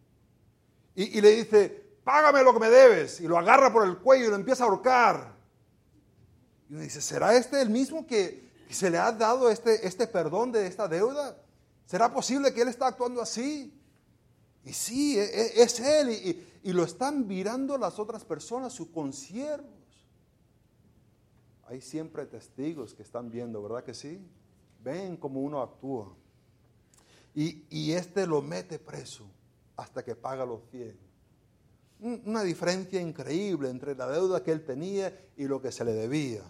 Y, 0.94 1.20
le 1.20 1.30
dice, 1.32 1.91
págame 2.04 2.42
lo 2.42 2.52
que 2.52 2.60
me 2.60 2.70
debes. 2.70 3.20
Y 3.20 3.28
lo 3.28 3.38
agarra 3.38 3.72
por 3.72 3.86
el 3.86 3.98
cuello 3.98 4.26
y 4.26 4.28
lo 4.30 4.36
empieza 4.36 4.64
a 4.64 4.66
ahorcar. 4.68 5.36
Y 6.68 6.74
uno 6.74 6.82
dice, 6.82 7.00
¿será 7.00 7.36
este 7.36 7.60
el 7.60 7.70
mismo 7.70 8.06
que, 8.06 8.50
se 8.70 8.90
le 8.90 8.98
ha 8.98 9.12
dado 9.12 9.50
este, 9.50 9.86
este 9.86 10.06
perdón 10.06 10.52
de 10.52 10.66
esta 10.66 10.88
deuda? 10.88 11.36
¿Será 11.86 12.12
posible 12.12 12.54
que 12.54 12.62
él 12.62 12.68
está 12.68 12.86
actuando 12.86 13.20
así? 13.20 13.78
Y 14.64 14.72
sí, 14.72 15.18
e, 15.18 15.24
e, 15.24 15.62
es, 15.62 15.80
él. 15.80 16.10
Y, 16.10 16.72
lo 16.72 16.84
están 16.84 17.26
mirando 17.26 17.76
las 17.76 17.98
otras 17.98 18.24
personas, 18.24 18.72
su 18.72 18.92
conciervo 18.92 19.82
hay 21.72 21.80
siempre 21.80 22.26
testigos 22.26 22.92
que 22.92 23.02
están 23.02 23.30
viendo, 23.30 23.62
¿verdad 23.62 23.82
que 23.82 23.94
sí? 23.94 24.20
Ven 24.84 25.16
cómo 25.16 25.40
uno 25.40 25.62
actúa. 25.62 26.14
Y, 27.34 27.92
este 27.92 28.26
lo 28.26 28.42
mete 28.42 28.78
preso 28.78 29.24
hasta 29.74 30.04
que 30.04 30.14
paga 30.14 30.44
los 30.44 30.68
100. 30.70 30.94
Una 32.02 32.42
diferencia 32.42 33.00
increíble 33.00 33.70
entre 33.70 33.94
la 33.94 34.08
deuda 34.08 34.42
que 34.42 34.52
él 34.52 34.64
tenía 34.64 35.16
y 35.36 35.44
lo 35.44 35.62
que 35.62 35.72
se 35.72 35.84
le 35.84 35.92
debía. 35.92 36.42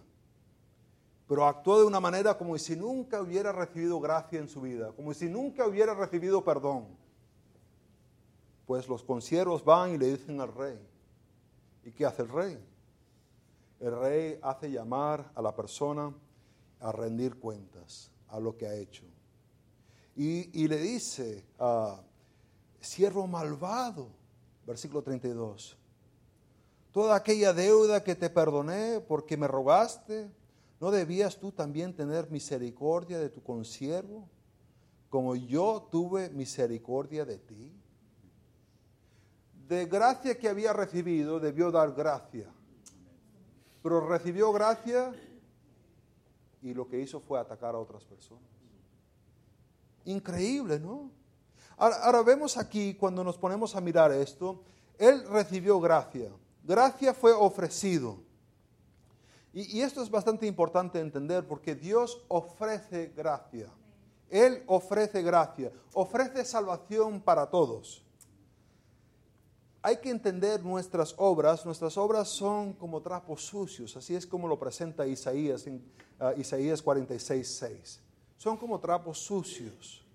Pero 1.28 1.46
actuó 1.46 1.78
de 1.78 1.86
una 1.86 2.00
manera 2.00 2.36
como 2.36 2.58
si 2.58 2.74
nunca 2.74 3.20
hubiera 3.20 3.52
recibido 3.52 4.00
gracia 4.00 4.40
en 4.40 4.48
su 4.48 4.62
vida, 4.62 4.92
como 4.92 5.12
si 5.14 5.28
nunca 5.28 5.66
hubiera 5.66 5.94
recibido 5.94 6.42
perdón. 6.42 6.86
Pues 8.66 8.88
los 8.88 9.02
conciervos 9.02 9.64
van 9.64 9.94
y 9.94 9.98
le 9.98 10.16
dicen 10.16 10.40
al 10.40 10.54
rey. 10.54 10.78
¿Y 11.84 11.92
qué 11.92 12.06
hace 12.06 12.22
el 12.22 12.28
rey? 12.28 12.58
el 13.82 13.98
rey 13.98 14.38
hace 14.42 14.70
llamar 14.70 15.32
a 15.34 15.42
la 15.42 15.54
persona 15.54 16.14
a 16.80 16.92
rendir 16.92 17.38
cuentas 17.38 18.12
a 18.28 18.38
lo 18.38 18.56
que 18.56 18.66
ha 18.66 18.74
hecho. 18.74 19.02
Y, 20.14 20.68
le 20.68 20.78
dice, 20.78 21.44
a 21.58 22.00
siervo 22.80 23.26
malvado, 23.26 24.08
versículo 24.66 25.02
32, 25.02 25.76
toda 26.92 27.16
aquella 27.16 27.52
deuda 27.52 28.04
que 28.04 28.14
te 28.14 28.30
perdoné 28.30 29.00
porque 29.00 29.36
me 29.36 29.48
rogaste, 29.48 30.30
¿no 30.80 30.90
debías 30.90 31.38
tú 31.38 31.52
también 31.52 31.94
tener 31.94 32.30
misericordia 32.30 33.18
de 33.18 33.28
tu 33.30 33.42
consiervo, 33.42 34.28
como 35.08 35.36
yo 35.36 35.88
tuve 35.90 36.30
misericordia 36.30 37.24
de 37.24 37.38
ti? 37.38 37.72
De 39.68 39.86
gracia 39.86 40.38
que 40.38 40.48
había 40.48 40.72
recibido, 40.72 41.40
debió 41.40 41.70
dar 41.70 41.92
gracia 41.92 42.52
pero 43.82 44.06
recibió 44.06 44.52
gracia 44.52 45.12
y 46.62 46.72
lo 46.72 46.88
que 46.88 47.00
hizo 47.00 47.20
fue 47.20 47.40
atacar 47.40 47.74
a 47.74 47.78
otras 47.78 48.04
personas. 48.04 48.48
Increíble, 50.04 50.78
¿no? 50.78 51.10
Ahora, 51.76 52.22
vemos 52.22 52.56
aquí, 52.56 52.94
cuando 52.94 53.24
nos 53.24 53.38
ponemos 53.38 53.74
a 53.74 53.80
mirar 53.80 54.12
esto, 54.12 54.62
él 54.98 55.24
recibió 55.28 55.80
gracia. 55.80 56.30
Gracia 56.62 57.12
fue 57.12 57.32
ofrecido. 57.32 58.18
Y, 59.52 59.80
esto 59.80 60.02
es 60.02 60.10
bastante 60.10 60.46
importante 60.46 60.98
entender 61.00 61.46
porque 61.46 61.74
Dios 61.74 62.24
ofrece 62.28 63.12
gracia. 63.14 63.68
Él 64.30 64.62
ofrece 64.66 65.22
gracia, 65.22 65.70
ofrece 65.92 66.44
salvación 66.44 67.20
para 67.20 67.50
todos 67.50 68.02
hay 69.82 69.96
que 69.96 70.10
entender 70.10 70.64
nuestras 70.64 71.14
obras. 71.18 71.66
Nuestras 71.66 71.98
obras 71.98 72.28
son 72.28 72.72
como 72.74 73.02
trapos 73.02 73.44
sucios, 73.44 73.96
así 73.96 74.14
es 74.14 74.26
como 74.26 74.46
lo 74.46 74.58
presenta 74.58 75.06
Isaías 75.06 75.66
en 75.66 75.82
uh, 76.20 76.38
Isaías 76.40 76.80
46, 76.80 77.48
6. 77.48 78.00
Son 78.36 78.56
como 78.56 78.78
trapos 78.78 79.18
sucios. 79.18 80.06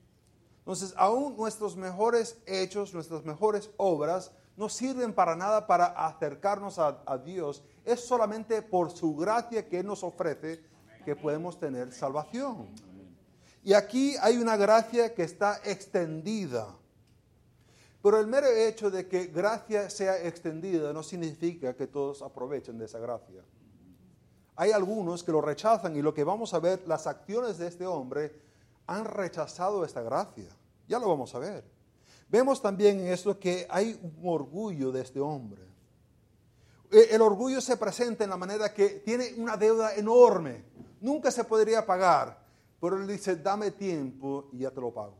Entonces, 0.67 0.93
aún 0.97 1.37
nuestros 1.37 1.77
mejores 1.77 2.37
hechos, 2.45 2.93
nuestras 2.93 3.23
mejores 3.23 3.69
obras, 3.77 4.33
no 4.57 4.67
sirven 4.67 5.13
para 5.13 5.33
nada 5.33 5.65
para 5.65 5.85
acercarnos 5.85 6.77
a, 6.77 7.17
Dios. 7.23 7.63
Es 7.85 8.01
solamente 8.01 8.61
por 8.61 8.91
su 8.91 9.15
gracia 9.15 9.65
que 9.65 9.79
Él 9.79 9.87
nos 9.87 10.03
ofrece 10.03 10.59
que 11.05 11.15
podemos 11.15 11.57
tener 11.57 11.93
salvación. 11.93 12.67
Y 13.63 13.71
aquí 13.71 14.17
hay 14.21 14.39
una 14.39 14.57
gracia 14.57 15.15
que 15.15 15.23
está 15.23 15.61
extendida 15.63 16.75
pero 18.01 18.19
el 18.19 18.27
mero 18.27 18.47
hecho 18.47 18.89
de 18.89 19.07
que 19.07 19.27
gracia 19.27 19.89
sea 19.89 20.21
extendida 20.25 20.93
no 20.93 21.03
significa 21.03 21.75
que 21.75 21.87
todos 21.87 22.21
aprovechen 22.21 22.77
de 22.77 22.85
esa 22.85 22.99
gracia. 22.99 23.43
Hay 24.55 24.71
algunos 24.71 25.23
que 25.23 25.31
lo 25.31 25.41
rechazan 25.41 25.95
y 25.95 26.01
lo 26.01 26.13
que 26.13 26.23
vamos 26.23 26.53
a 26.53 26.59
ver, 26.59 26.87
las 26.87 27.07
acciones 27.07 27.57
de 27.57 27.67
este 27.67 27.85
hombre 27.85 28.33
han 28.85 29.05
rechazado 29.05 29.83
esta 29.83 30.01
gracia. 30.01 30.56
Ya 30.87 30.99
lo 30.99 31.07
vamos 31.09 31.33
a 31.35 31.39
ver. 31.39 31.63
Vemos 32.29 32.61
también 32.61 32.99
en 32.99 33.07
esto 33.07 33.39
que 33.39 33.65
hay 33.69 33.99
un 34.01 34.27
orgullo 34.27 34.91
de 34.91 35.01
este 35.01 35.19
hombre. 35.19 35.61
E, 36.91 37.15
el 37.15 37.21
orgullo 37.21 37.61
se 37.61 37.77
presenta 37.77 38.23
en 38.23 38.29
la 38.29 38.37
manera 38.37 38.73
que 38.73 38.89
tiene 39.05 39.33
una 39.37 39.57
deuda 39.57 39.95
enorme. 39.95 40.63
Nunca 41.01 41.31
se 41.31 41.43
podría 41.43 41.85
pagar. 41.85 42.45
Pero 42.79 42.97
él 42.97 43.07
dice, 43.07 43.35
dame 43.35 43.71
tiempo 43.71 44.49
y 44.51 44.59
ya 44.59 44.71
te 44.71 44.81
lo 44.81 44.93
pago. 44.93 45.15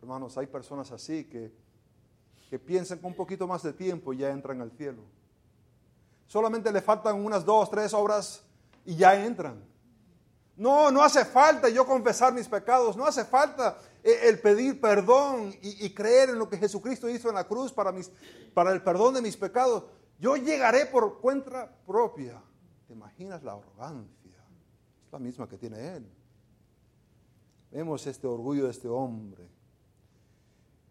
Hermanos, 0.00 0.36
hay 0.38 0.46
personas 0.46 0.90
así 0.90 1.24
que, 1.24 1.52
que 2.48 2.58
piensan 2.58 2.98
que 2.98 3.06
un 3.06 3.14
poquito 3.14 3.46
más 3.46 3.62
de 3.62 3.72
tiempo 3.72 4.12
ya 4.12 4.30
entran 4.30 4.60
al 4.60 4.72
cielo. 4.72 5.02
Solamente 6.26 6.72
le 6.72 6.80
faltan 6.80 7.24
unas 7.24 7.44
dos, 7.44 7.70
tres 7.70 7.92
obras 7.92 8.42
y 8.84 8.96
ya 8.96 9.24
entran. 9.24 9.62
No, 10.56 10.90
no 10.90 11.02
hace 11.02 11.24
falta 11.24 11.68
yo 11.68 11.86
confesar 11.86 12.32
mis 12.32 12.48
pecados, 12.48 12.96
no 12.96 13.06
hace 13.06 13.24
falta 13.24 13.78
el 14.02 14.40
pedir 14.40 14.80
perdón 14.80 15.54
y, 15.60 15.90
creer 15.90 16.30
en 16.30 16.38
lo 16.38 16.48
que 16.48 16.56
Jesucristo 16.56 17.08
hizo 17.08 17.28
en 17.28 17.34
la 17.34 17.46
cruz 17.46 17.72
para, 17.72 17.92
mis, 17.92 18.10
para 18.54 18.72
el 18.72 18.82
perdón 18.82 19.14
de 19.14 19.22
mis 19.22 19.36
pecados. 19.36 19.84
Yo 20.18 20.36
llegaré 20.36 20.86
por 20.86 21.20
cuenta 21.20 21.74
propia. 21.86 22.42
¿Te 22.86 22.94
imaginas 22.94 23.42
la 23.42 23.52
arrogancia? 23.52 24.44
Es 25.04 25.12
la 25.12 25.18
misma 25.18 25.48
que 25.48 25.58
tiene 25.58 25.96
él. 25.96 26.06
Vemos 27.70 28.06
este 28.06 28.26
orgullo 28.26 28.64
de 28.64 28.70
este 28.70 28.88
hombre. 28.88 29.48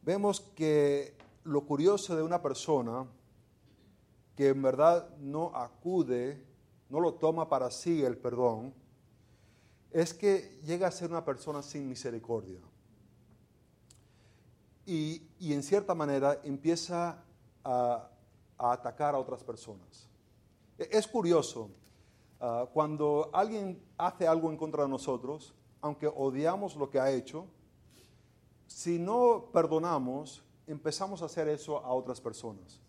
Vemos 0.01 0.41
que 0.55 1.17
lo 1.43 1.65
curioso 1.65 2.15
de 2.15 2.23
una 2.23 2.41
persona 2.41 3.05
que 4.35 4.49
en 4.49 4.61
verdad 4.61 5.09
no 5.17 5.55
acude, 5.55 6.41
no 6.89 6.99
lo 6.99 7.15
toma 7.15 7.49
para 7.49 7.69
sí 7.71 8.03
el 8.03 8.17
perdón, 8.17 8.73
es 9.91 10.13
que 10.13 10.59
llega 10.63 10.87
a 10.87 10.91
ser 10.91 11.09
una 11.09 11.25
persona 11.25 11.61
sin 11.61 11.89
misericordia 11.89 12.59
y, 14.89 15.53
en 15.53 15.61
cierta 15.61 15.93
manera 15.93 16.39
empieza 16.43 17.23
a, 17.63 18.09
atacar 18.57 19.13
a 19.13 19.19
otras 19.19 19.43
personas. 19.43 20.09
E, 20.77 20.89
es 20.91 21.07
curioso, 21.07 21.69
ah, 22.39 22.67
cuando 22.73 23.29
alguien 23.31 23.79
hace 23.97 24.27
algo 24.27 24.49
en 24.49 24.57
contra 24.57 24.83
de 24.83 24.89
nosotros, 24.89 25.53
aunque 25.81 26.07
odiamos 26.07 26.75
lo 26.75 26.89
que 26.89 26.99
ha 26.99 27.11
hecho, 27.11 27.45
si 28.65 28.97
no 28.97 29.49
perdonamos, 29.53 30.43
empezamos 30.65 31.21
a 31.21 31.25
hacer 31.25 31.47
eso 31.47 31.77
a 31.77 31.93
otras 31.93 32.19
personas. 32.19 32.81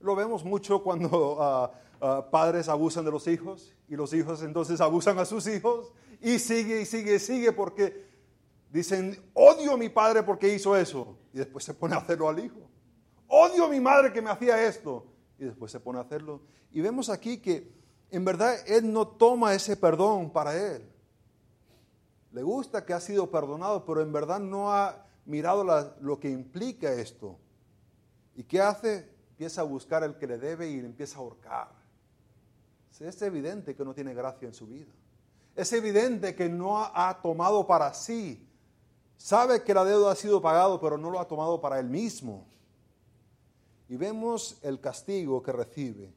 Lo 0.00 0.14
vemos 0.14 0.44
mucho 0.44 0.82
cuando 0.82 1.38
ah, 1.40 1.72
ah, 2.02 2.28
padres 2.30 2.68
abusan 2.68 3.04
de 3.04 3.10
los 3.10 3.26
hijos 3.26 3.74
y 3.88 3.96
los 3.96 4.12
hijos 4.12 4.42
entonces 4.42 4.80
abusan 4.82 5.18
a 5.18 5.24
sus 5.24 5.46
hijos 5.46 5.90
y 6.20 6.38
sigue 6.38 6.82
y 6.82 6.84
sigue 6.84 7.14
y 7.14 7.18
sigue 7.18 7.52
porque 7.52 8.13
Dicen, 8.74 9.16
odio 9.34 9.74
a 9.74 9.76
mi 9.76 9.88
padre 9.88 10.24
porque 10.24 10.52
hizo 10.52 10.76
eso. 10.76 11.16
Y 11.32 11.38
después 11.38 11.62
se 11.62 11.74
pone 11.74 11.94
a 11.94 11.98
hacerlo 11.98 12.28
al 12.28 12.44
hijo. 12.44 12.58
Odio 13.28 13.66
a 13.66 13.68
mi 13.68 13.78
madre 13.78 14.12
que 14.12 14.20
me 14.20 14.30
hacía 14.30 14.66
esto. 14.66 15.06
Y 15.38 15.44
después 15.44 15.70
se 15.70 15.78
pone 15.78 16.00
a 16.00 16.02
hacerlo. 16.02 16.40
Y 16.72 16.80
vemos 16.80 17.08
aquí 17.08 17.38
que 17.38 17.72
en 18.10 18.24
verdad 18.24 18.56
él 18.66 18.92
no 18.92 19.06
toma 19.06 19.54
ese 19.54 19.76
perdón 19.76 20.32
para 20.32 20.56
él. 20.56 20.90
Le 22.32 22.42
gusta 22.42 22.84
que 22.84 22.92
ha 22.92 22.98
sido 22.98 23.30
perdonado, 23.30 23.84
pero 23.84 24.02
en 24.02 24.12
verdad 24.12 24.40
no 24.40 24.72
ha 24.72 25.06
mirado 25.24 25.62
lo 26.00 26.18
que 26.18 26.30
implica 26.30 26.92
esto. 26.94 27.38
¿Y 28.34 28.42
qué 28.42 28.60
hace? 28.60 29.08
Empieza 29.30 29.60
a 29.60 29.64
buscar 29.64 30.02
el 30.02 30.16
que 30.16 30.26
le 30.26 30.36
debe 30.36 30.68
y 30.68 30.80
le 30.80 30.86
empieza 30.86 31.18
a 31.18 31.20
ahorcar. 31.20 31.68
Es 32.98 33.22
evidente 33.22 33.76
que 33.76 33.84
no 33.84 33.94
tiene 33.94 34.14
gracia 34.14 34.48
en 34.48 34.54
su 34.54 34.66
vida. 34.66 34.90
Es 35.54 35.72
evidente 35.72 36.34
que 36.34 36.48
no 36.48 36.76
ha 36.76 37.20
tomado 37.22 37.68
para 37.68 37.94
sí 37.94 38.43
Sabe 39.16 39.62
que 39.62 39.74
la 39.74 39.84
deuda 39.84 40.12
ha 40.12 40.16
sido 40.16 40.40
pagado, 40.42 40.80
pero 40.80 40.98
no 40.98 41.10
lo 41.10 41.20
ha 41.20 41.28
tomado 41.28 41.60
para 41.60 41.78
él 41.78 41.88
mismo. 41.88 42.46
Y 43.88 43.96
vemos 43.96 44.58
el 44.62 44.80
castigo 44.80 45.42
que 45.42 45.52
recibe. 45.52 46.12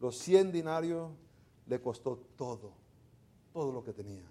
Los 0.00 0.18
100 0.18 0.52
dinarios 0.52 1.10
le 1.66 1.80
costó 1.80 2.18
todo, 2.36 2.72
todo 3.52 3.72
lo 3.72 3.82
que 3.82 3.92
tenía. 3.92 4.24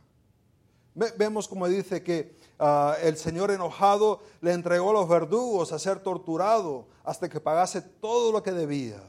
Vemos 0.94 1.48
como 1.48 1.68
dice 1.68 2.04
que 2.04 2.36
ah, 2.60 2.96
el 3.02 3.18
Señor 3.18 3.50
enojado 3.50 4.22
le 4.42 4.54
entregó 4.54 4.92
a 4.92 4.94
los 4.94 5.10
verdugos 5.10 5.72
a 5.72 5.80
ser 5.80 6.00
torturado 6.00 6.88
hasta 7.04 7.28
que 7.28 7.40
pagase 7.40 7.82
todo 7.82 8.32
lo 8.32 8.44
que 8.44 8.52
debía. 8.52 9.02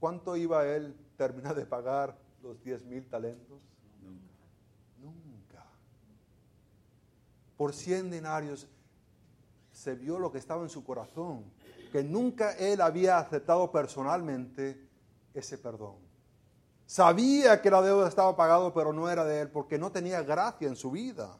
¿Cuánto 0.00 0.36
iba 0.36 0.66
él 0.66 0.96
terminar 1.16 1.54
de 1.54 1.64
pagar 1.64 2.18
los 2.42 2.60
10 2.64 2.84
mil 2.86 3.06
talentos? 3.08 3.60
Por 7.62 7.72
100 7.72 8.10
denarios, 8.10 8.66
se 9.70 9.94
vio 9.94 10.18
lo 10.18 10.32
que 10.32 10.38
estaba 10.38 10.64
en 10.64 10.68
su 10.68 10.82
corazón, 10.82 11.44
que 11.92 12.02
nunca 12.02 12.54
él 12.54 12.80
había 12.80 13.18
aceptado 13.18 13.70
personalmente 13.70 14.88
ese 15.32 15.58
perdón. 15.58 15.94
Sabía 16.86 17.62
que 17.62 17.70
la 17.70 17.80
deuda 17.80 18.08
estaba 18.08 18.34
pagada, 18.34 18.74
pero 18.74 18.92
no 18.92 19.08
era 19.08 19.24
de 19.24 19.42
él, 19.42 19.48
porque 19.48 19.78
no 19.78 19.92
tenía 19.92 20.24
gracia 20.24 20.66
en 20.66 20.74
su 20.74 20.90
vida. 20.90 21.38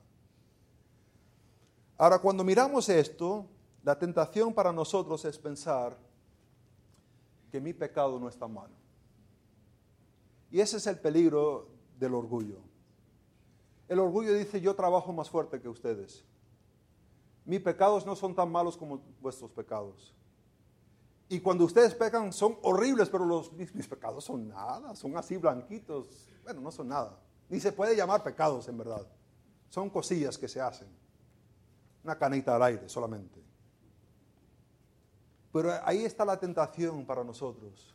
Ahora, 1.98 2.20
cuando 2.20 2.44
miramos 2.44 2.88
esto, 2.88 3.48
la 3.82 3.98
tentación 3.98 4.54
para 4.54 4.72
nosotros 4.72 5.24
es 5.24 5.36
pensar 5.36 5.98
que 7.50 7.60
mi 7.60 7.72
pecado 7.72 8.20
no 8.20 8.28
está 8.28 8.46
mal. 8.46 8.70
Y 10.52 10.60
ese 10.60 10.76
es 10.76 10.86
el 10.86 11.00
peligro 11.00 11.66
del 11.98 12.14
orgullo. 12.14 12.71
El 13.92 13.98
orgullo 13.98 14.32
dice, 14.32 14.58
yo 14.58 14.74
trabajo 14.74 15.12
más 15.12 15.28
fuerte 15.28 15.60
que 15.60 15.68
ustedes. 15.68 16.24
Mis 17.44 17.60
pecados 17.60 18.06
no 18.06 18.16
son 18.16 18.34
tan 18.34 18.50
malos 18.50 18.74
como 18.74 19.02
vuestros 19.20 19.50
pecados. 19.50 20.14
Y 21.28 21.40
cuando 21.40 21.66
ustedes 21.66 21.94
pecan 21.94 22.32
son 22.32 22.56
horribles, 22.62 23.10
pero 23.10 23.26
los, 23.26 23.52
mis, 23.52 23.86
pecados 23.86 24.24
son 24.24 24.48
nada, 24.48 24.96
son 24.96 25.14
así 25.18 25.36
blanquitos. 25.36 26.26
Bueno, 26.42 26.62
no 26.62 26.72
son 26.72 26.88
nada. 26.88 27.18
Ni 27.50 27.60
se 27.60 27.70
puede 27.70 27.94
llamar 27.94 28.22
pecados 28.22 28.66
en 28.66 28.78
verdad. 28.78 29.06
Son 29.68 29.90
cosillas 29.90 30.38
que 30.38 30.48
se 30.48 30.58
hacen. 30.58 30.88
Una 32.02 32.16
canita 32.16 32.56
al 32.56 32.62
aire 32.62 32.88
solamente. 32.88 33.44
Pero 35.52 35.70
ahí 35.84 36.06
está 36.06 36.24
la 36.24 36.40
tentación 36.40 37.04
para 37.04 37.22
nosotros. 37.24 37.94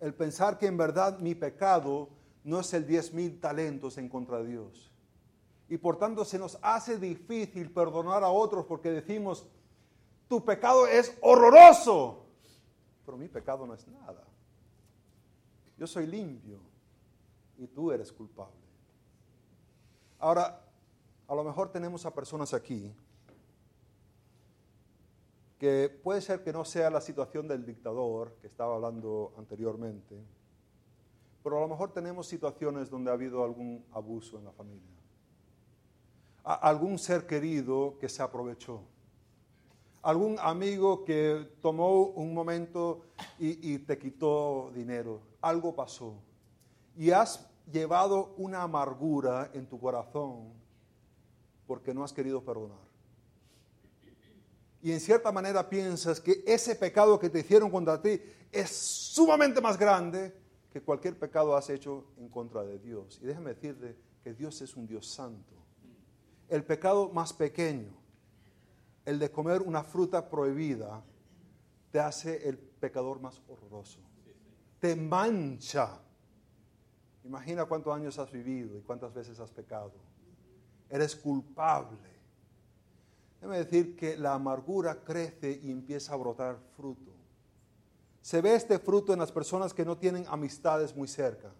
El 0.00 0.14
pensar 0.14 0.58
que 0.58 0.66
en 0.66 0.76
verdad 0.76 1.20
mi 1.20 1.36
pecado 1.36 2.08
no 2.44 2.60
es 2.60 2.72
el 2.74 2.86
diez 2.86 3.12
mil 3.12 3.40
talentos 3.40 3.98
en 3.98 4.08
contra 4.08 4.38
de 4.38 4.46
Dios. 4.46 4.92
Y 5.68 5.78
por 5.78 5.96
tanto 5.98 6.24
se 6.24 6.38
nos 6.38 6.58
hace 6.62 6.98
difícil 6.98 7.72
perdonar 7.72 8.22
a 8.22 8.28
otros 8.28 8.66
porque 8.66 8.90
decimos, 8.90 9.46
tu 10.28 10.44
pecado 10.44 10.86
es 10.86 11.16
horroroso, 11.22 12.26
pero 13.04 13.16
mi 13.16 13.28
pecado 13.28 13.66
no 13.66 13.74
es 13.74 13.88
nada. 13.88 14.22
Yo 15.78 15.86
soy 15.86 16.06
limpio 16.06 16.58
y 17.56 17.66
tú 17.66 17.90
eres 17.90 18.12
culpable. 18.12 18.54
Ahora, 20.18 20.60
a 21.26 21.34
lo 21.34 21.44
mejor 21.44 21.72
tenemos 21.72 22.04
a 22.04 22.14
personas 22.14 22.52
aquí 22.52 22.94
que 25.58 25.88
puede 26.02 26.20
ser 26.20 26.42
que 26.42 26.52
no 26.52 26.64
sea 26.64 26.90
la 26.90 27.00
situación 27.00 27.48
del 27.48 27.64
dictador 27.64 28.36
que 28.40 28.46
estaba 28.46 28.74
hablando 28.74 29.32
anteriormente, 29.38 30.22
pero 31.44 31.58
a 31.58 31.60
lo 31.60 31.68
mejor 31.68 31.92
tenemos 31.92 32.26
situaciones 32.26 32.88
donde 32.88 33.10
ha 33.10 33.12
habido 33.12 33.44
algún 33.44 33.84
abuso 33.92 34.38
en 34.38 34.46
la 34.46 34.52
familia. 34.52 34.88
algún 36.42 36.98
ser 36.98 37.26
querido 37.26 37.98
que 37.98 38.08
se 38.08 38.22
aprovechó. 38.22 38.80
Algún 40.00 40.38
amigo 40.40 41.04
que 41.04 41.46
tomó 41.60 42.06
un 42.06 42.34
momento 42.34 43.02
y, 43.38 43.74
y 43.74 43.78
te 43.78 43.98
quitó 43.98 44.70
dinero. 44.74 45.20
Algo 45.42 45.74
pasó. 45.74 46.14
Y 46.96 47.10
has 47.10 47.46
llevado 47.70 48.34
una 48.38 48.62
amargura 48.62 49.50
en 49.52 49.66
tu 49.66 49.78
corazón 49.78 50.52
porque 51.66 51.92
no 51.92 52.04
has 52.04 52.12
querido 52.12 52.42
perdonar. 52.42 52.84
Y 54.82 54.92
en 54.92 55.00
cierta 55.00 55.30
manera 55.30 55.68
piensas 55.68 56.20
que 56.20 56.42
ese 56.46 56.74
pecado 56.74 57.18
que 57.18 57.28
te 57.28 57.40
hicieron 57.40 57.70
contra 57.70 58.00
ti 58.00 58.20
es 58.50 58.70
sumamente 58.70 59.60
más 59.60 59.78
grande 59.78 60.43
que 60.74 60.82
cualquier 60.82 61.16
pecado 61.16 61.56
has 61.56 61.70
hecho 61.70 62.04
en 62.16 62.28
contra 62.28 62.64
de 62.64 62.80
Dios. 62.80 63.20
Y 63.22 63.26
déjame 63.26 63.50
decirte 63.54 63.96
que 64.24 64.34
Dios 64.34 64.60
es 64.60 64.74
un 64.74 64.88
Dios 64.88 65.06
santo. 65.06 65.54
El 66.48 66.64
pecado 66.64 67.10
más 67.10 67.32
pequeño, 67.32 67.92
el 69.04 69.20
de 69.20 69.30
comer 69.30 69.62
una 69.62 69.84
fruta 69.84 70.28
prohibida, 70.28 71.00
te 71.92 72.00
hace 72.00 72.48
el 72.48 72.58
pecador 72.58 73.20
más 73.20 73.40
horroroso. 73.46 74.00
Te 74.80 74.96
mancha. 74.96 76.00
Imagina 77.22 77.66
cuántos 77.66 77.94
años 77.94 78.18
has 78.18 78.32
vivido 78.32 78.76
y 78.76 78.82
cuántas 78.82 79.14
veces 79.14 79.38
has 79.38 79.52
pecado. 79.52 79.92
Eres 80.90 81.14
culpable. 81.14 82.10
Déjame 83.40 83.58
decir 83.58 83.94
que 83.94 84.16
la 84.16 84.34
amargura 84.34 85.04
crece 85.04 85.60
y 85.62 85.70
empieza 85.70 86.14
a 86.14 86.16
brotar 86.16 86.58
fruto. 86.76 87.13
Se 88.24 88.40
ve 88.40 88.54
este 88.54 88.78
fruto 88.78 89.12
en 89.12 89.18
las 89.18 89.30
personas 89.30 89.74
que 89.74 89.84
no 89.84 89.98
tienen 89.98 90.24
amistades 90.30 90.96
muy 90.96 91.06
cerca. 91.06 91.52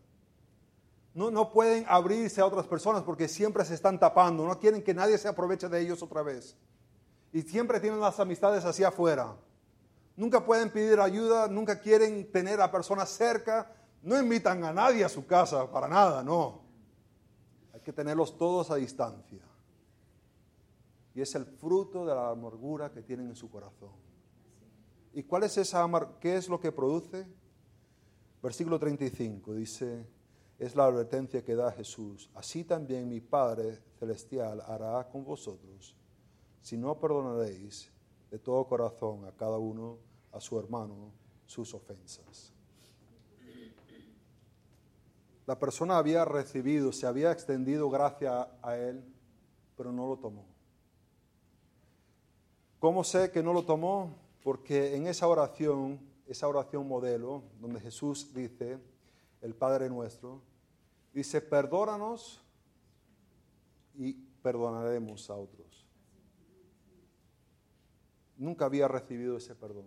No, 1.13 1.31
no 1.31 1.53
pueden 1.53 1.85
abrirse 1.87 2.41
a 2.41 2.47
otras 2.47 2.67
personas 2.67 3.03
porque 3.03 3.29
siempre 3.29 3.67
se 3.67 3.75
están 3.75 4.01
tapando, 4.01 4.47
no 4.47 4.59
quieren 4.59 4.83
que 4.83 4.95
nadie 4.95 5.19
se 5.19 5.29
aproveche 5.29 5.69
de 5.69 5.79
ellos 5.83 6.03
otra 6.03 6.23
vez. 6.23 6.57
Y 7.35 7.43
siempre 7.43 7.81
tienen 7.81 8.01
las 8.01 8.19
amistades 8.19 8.65
hacia 8.65 8.89
afuera. 8.89 9.37
Nunca 10.17 10.43
pueden 10.43 10.71
pedir 10.71 10.99
ayuda, 11.01 11.49
nunca 11.49 11.79
quieren 11.79 12.33
tener 12.33 12.63
a 12.63 12.73
personas 12.73 13.11
cerca, 13.11 13.71
no 14.01 14.19
invitan 14.19 14.65
a 14.65 14.73
nadie 14.73 15.05
a 15.05 15.11
su 15.11 15.27
casa, 15.27 15.71
para 15.71 15.87
nada, 15.87 16.23
no. 16.23 16.63
Hay 17.75 17.81
que 17.81 17.93
tenerlos 17.93 18.39
todos 18.39 18.71
a 18.71 18.77
distancia. 18.77 19.45
Y 21.15 21.21
es 21.21 21.35
el 21.35 21.45
fruto 21.45 22.07
de 22.07 22.15
la 22.15 22.31
amargura 22.31 22.91
que 22.91 23.03
tienen 23.03 23.29
en 23.29 23.37
su 23.37 23.51
corazón. 23.51 24.04
¿Y 25.15 25.23
cuál 25.23 25.45
es 25.45 25.57
esa? 25.57 25.89
¿Qué 26.21 26.37
es 26.37 26.49
lo 26.49 26.59
que 26.59 26.73
produce? 26.73 27.25
Versículo 28.43 28.81
35 28.81 29.55
dice, 29.55 30.07
es 30.59 30.75
la 30.75 30.87
advertencia 30.87 31.45
que 31.45 31.55
da 31.55 31.71
Jesús. 31.71 32.29
Así 32.35 32.65
también 32.65 33.09
mi 33.09 33.21
Padre 33.21 33.81
Celestial 33.99 34.61
hará 34.67 35.09
con 35.09 35.25
vosotros, 35.25 35.97
si 36.61 36.77
no 36.77 36.99
perdonaréis 36.99 37.93
de 38.31 38.39
todo 38.41 38.67
corazón 38.67 39.25
a 39.25 39.33
cada 39.33 39.57
uno, 39.57 39.99
a 40.33 40.41
su 40.41 40.59
hermano, 40.59 41.13
sus 41.47 41.73
ofensas. 41.75 42.53
La 45.47 45.59
persona 45.59 45.99
había 45.99 46.25
recibido, 46.25 46.91
se 46.91 47.07
había 47.07 47.31
extendido 47.31 47.89
gracia 47.89 48.49
a 48.63 48.77
él, 48.77 49.05
pero 49.77 49.93
no 49.93 50.09
lo 50.09 50.17
tomó. 50.17 50.47
¿Cómo 52.81 53.05
sé 53.05 53.31
que 53.31 53.43
no 53.43 53.53
lo 53.53 53.65
tomó? 53.65 54.24
Porque 54.45 54.95
en 54.95 55.07
esa 55.07 55.27
oración, 55.27 55.99
esa 56.27 56.47
oración 56.47 56.87
modelo, 56.87 57.43
donde 57.61 57.81
Jesús 57.81 58.33
dice, 58.35 58.79
el 59.41 59.55
Padre 59.55 59.89
nuestro, 59.89 60.43
dice, 61.15 61.41
perdónanos 61.41 62.43
y 63.95 64.13
perdonaremos 64.13 65.31
a 65.31 65.35
otros. 65.35 65.87
Nunca 68.37 68.67
había 68.67 68.87
recibido 68.87 69.39
ese 69.39 69.55
perdón. 69.55 69.87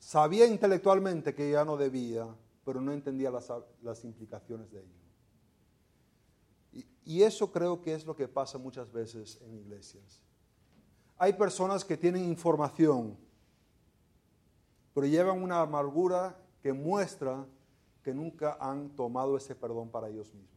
Sabía 0.00 0.46
intelectualmente 0.48 1.32
que 1.32 1.52
ya 1.52 1.64
no 1.64 1.76
debía, 1.76 2.26
pero 2.64 2.80
no 2.80 2.92
entendía 2.92 3.30
las, 3.30 4.04
implicaciones 4.04 4.68
de 4.72 4.80
ello. 4.80 4.98
Y, 6.72 6.86
y 7.04 7.22
eso 7.22 7.52
creo 7.52 7.80
que 7.80 7.94
es 7.94 8.04
lo 8.04 8.16
que 8.16 8.26
pasa 8.26 8.58
muchas 8.58 8.90
veces 8.90 9.40
en 9.42 9.54
iglesias. 9.54 10.20
Hay 11.18 11.34
personas 11.34 11.84
que 11.84 11.96
tienen 11.96 12.24
información, 12.24 13.16
pero 14.94 15.06
llevan 15.06 15.42
una 15.42 15.60
amargura 15.60 16.36
que 16.62 16.72
muestra 16.72 17.46
que 18.02 18.14
nunca 18.14 18.56
han 18.60 18.90
tomado 18.90 19.36
ese 19.36 19.54
perdón 19.54 19.90
para 19.90 20.08
ellos 20.08 20.32
mismos. 20.34 20.52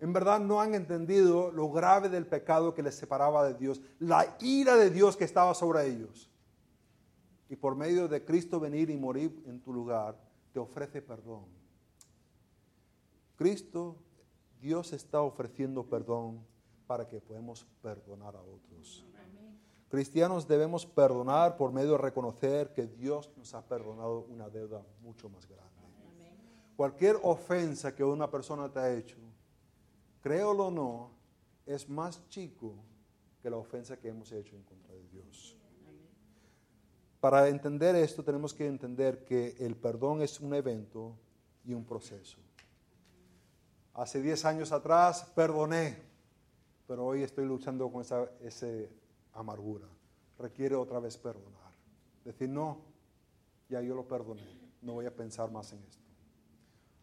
En 0.00 0.12
verdad 0.12 0.38
no 0.38 0.60
han 0.60 0.74
entendido 0.74 1.50
lo 1.50 1.70
grave 1.70 2.08
del 2.08 2.26
pecado 2.26 2.74
que 2.74 2.82
les 2.82 2.94
separaba 2.94 3.46
de 3.48 3.54
Dios, 3.54 3.80
la 3.98 4.36
ira 4.40 4.76
de 4.76 4.90
Dios 4.90 5.16
que 5.16 5.24
estaba 5.24 5.54
sobre 5.54 5.86
ellos. 5.88 6.30
Y 7.48 7.56
por 7.56 7.74
medio 7.74 8.06
de 8.06 8.24
Cristo 8.24 8.60
venir 8.60 8.90
y 8.90 8.96
morir 8.96 9.42
en 9.46 9.60
tu 9.60 9.72
lugar, 9.72 10.16
te 10.52 10.60
ofrece 10.60 11.02
perdón. 11.02 11.46
Cristo, 13.36 13.96
Dios 14.60 14.92
está 14.92 15.20
ofreciendo 15.22 15.84
perdón 15.84 16.44
para 16.86 17.08
que 17.08 17.20
podamos 17.20 17.66
perdonar 17.82 18.36
a 18.36 18.40
otros. 18.40 19.07
Cristianos 19.88 20.46
debemos 20.46 20.84
perdonar 20.84 21.56
por 21.56 21.72
medio 21.72 21.92
de 21.92 21.98
reconocer 21.98 22.74
que 22.74 22.86
Dios 22.86 23.30
nos 23.36 23.54
ha 23.54 23.66
perdonado 23.66 24.26
una 24.28 24.50
deuda 24.50 24.82
mucho 25.00 25.30
más 25.30 25.46
grande. 25.48 25.64
Cualquier 26.76 27.16
ofensa 27.22 27.94
que 27.94 28.04
una 28.04 28.30
persona 28.30 28.70
te 28.70 28.78
ha 28.78 28.92
hecho, 28.92 29.16
créelo 30.20 30.66
o 30.66 30.70
no, 30.70 31.10
es 31.64 31.88
más 31.88 32.28
chico 32.28 32.74
que 33.42 33.48
la 33.48 33.56
ofensa 33.56 33.98
que 33.98 34.08
hemos 34.08 34.30
hecho 34.30 34.56
en 34.56 34.62
contra 34.62 34.94
de 34.94 35.08
Dios. 35.08 35.56
Para 37.18 37.48
entender 37.48 37.96
esto 37.96 38.22
tenemos 38.22 38.52
que 38.54 38.66
entender 38.66 39.24
que 39.24 39.56
el 39.58 39.74
perdón 39.74 40.22
es 40.22 40.38
un 40.38 40.54
evento 40.54 41.16
y 41.64 41.72
un 41.72 41.84
proceso. 41.84 42.38
Hace 43.94 44.22
10 44.22 44.44
años 44.44 44.70
atrás 44.70 45.24
perdoné, 45.34 46.00
pero 46.86 47.06
hoy 47.06 47.22
estoy 47.22 47.46
luchando 47.46 47.90
con 47.90 48.02
esa 48.02 48.30
ese 48.40 48.88
amargura. 49.38 49.86
Requiere 50.38 50.74
otra 50.74 51.00
vez 51.00 51.16
perdonar. 51.16 51.72
Decir, 52.24 52.48
no, 52.48 52.78
ya 53.68 53.80
yo 53.82 53.94
lo 53.94 54.06
perdoné, 54.06 54.46
no 54.82 54.94
voy 54.94 55.06
a 55.06 55.14
pensar 55.14 55.50
más 55.50 55.72
en 55.72 55.82
esto. 55.84 56.04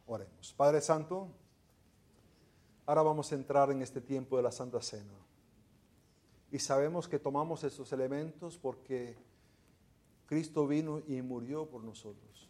Oremos. 0.08 0.54
Padre 0.54 0.82
Santo, 0.82 1.30
ahora 2.86 3.02
vamos 3.02 3.32
a 3.32 3.36
entrar 3.36 3.72
en 3.72 3.82
este 3.82 4.02
tiempo 4.02 4.38
de 4.38 4.44
la 4.44 4.52
Santa 4.52 4.82
Cena. 4.82 5.14
Y 6.52 6.60
sabemos 6.60 7.08
que 7.08 7.20
tomamos 7.20 7.64
estos 7.64 7.92
elementos 7.92 8.58
porque 8.58 9.18
Cristo 10.28 10.68
vino 10.68 11.02
y 11.08 11.22
murió 11.22 11.66
por 11.66 11.84
nosotros. 11.84 12.50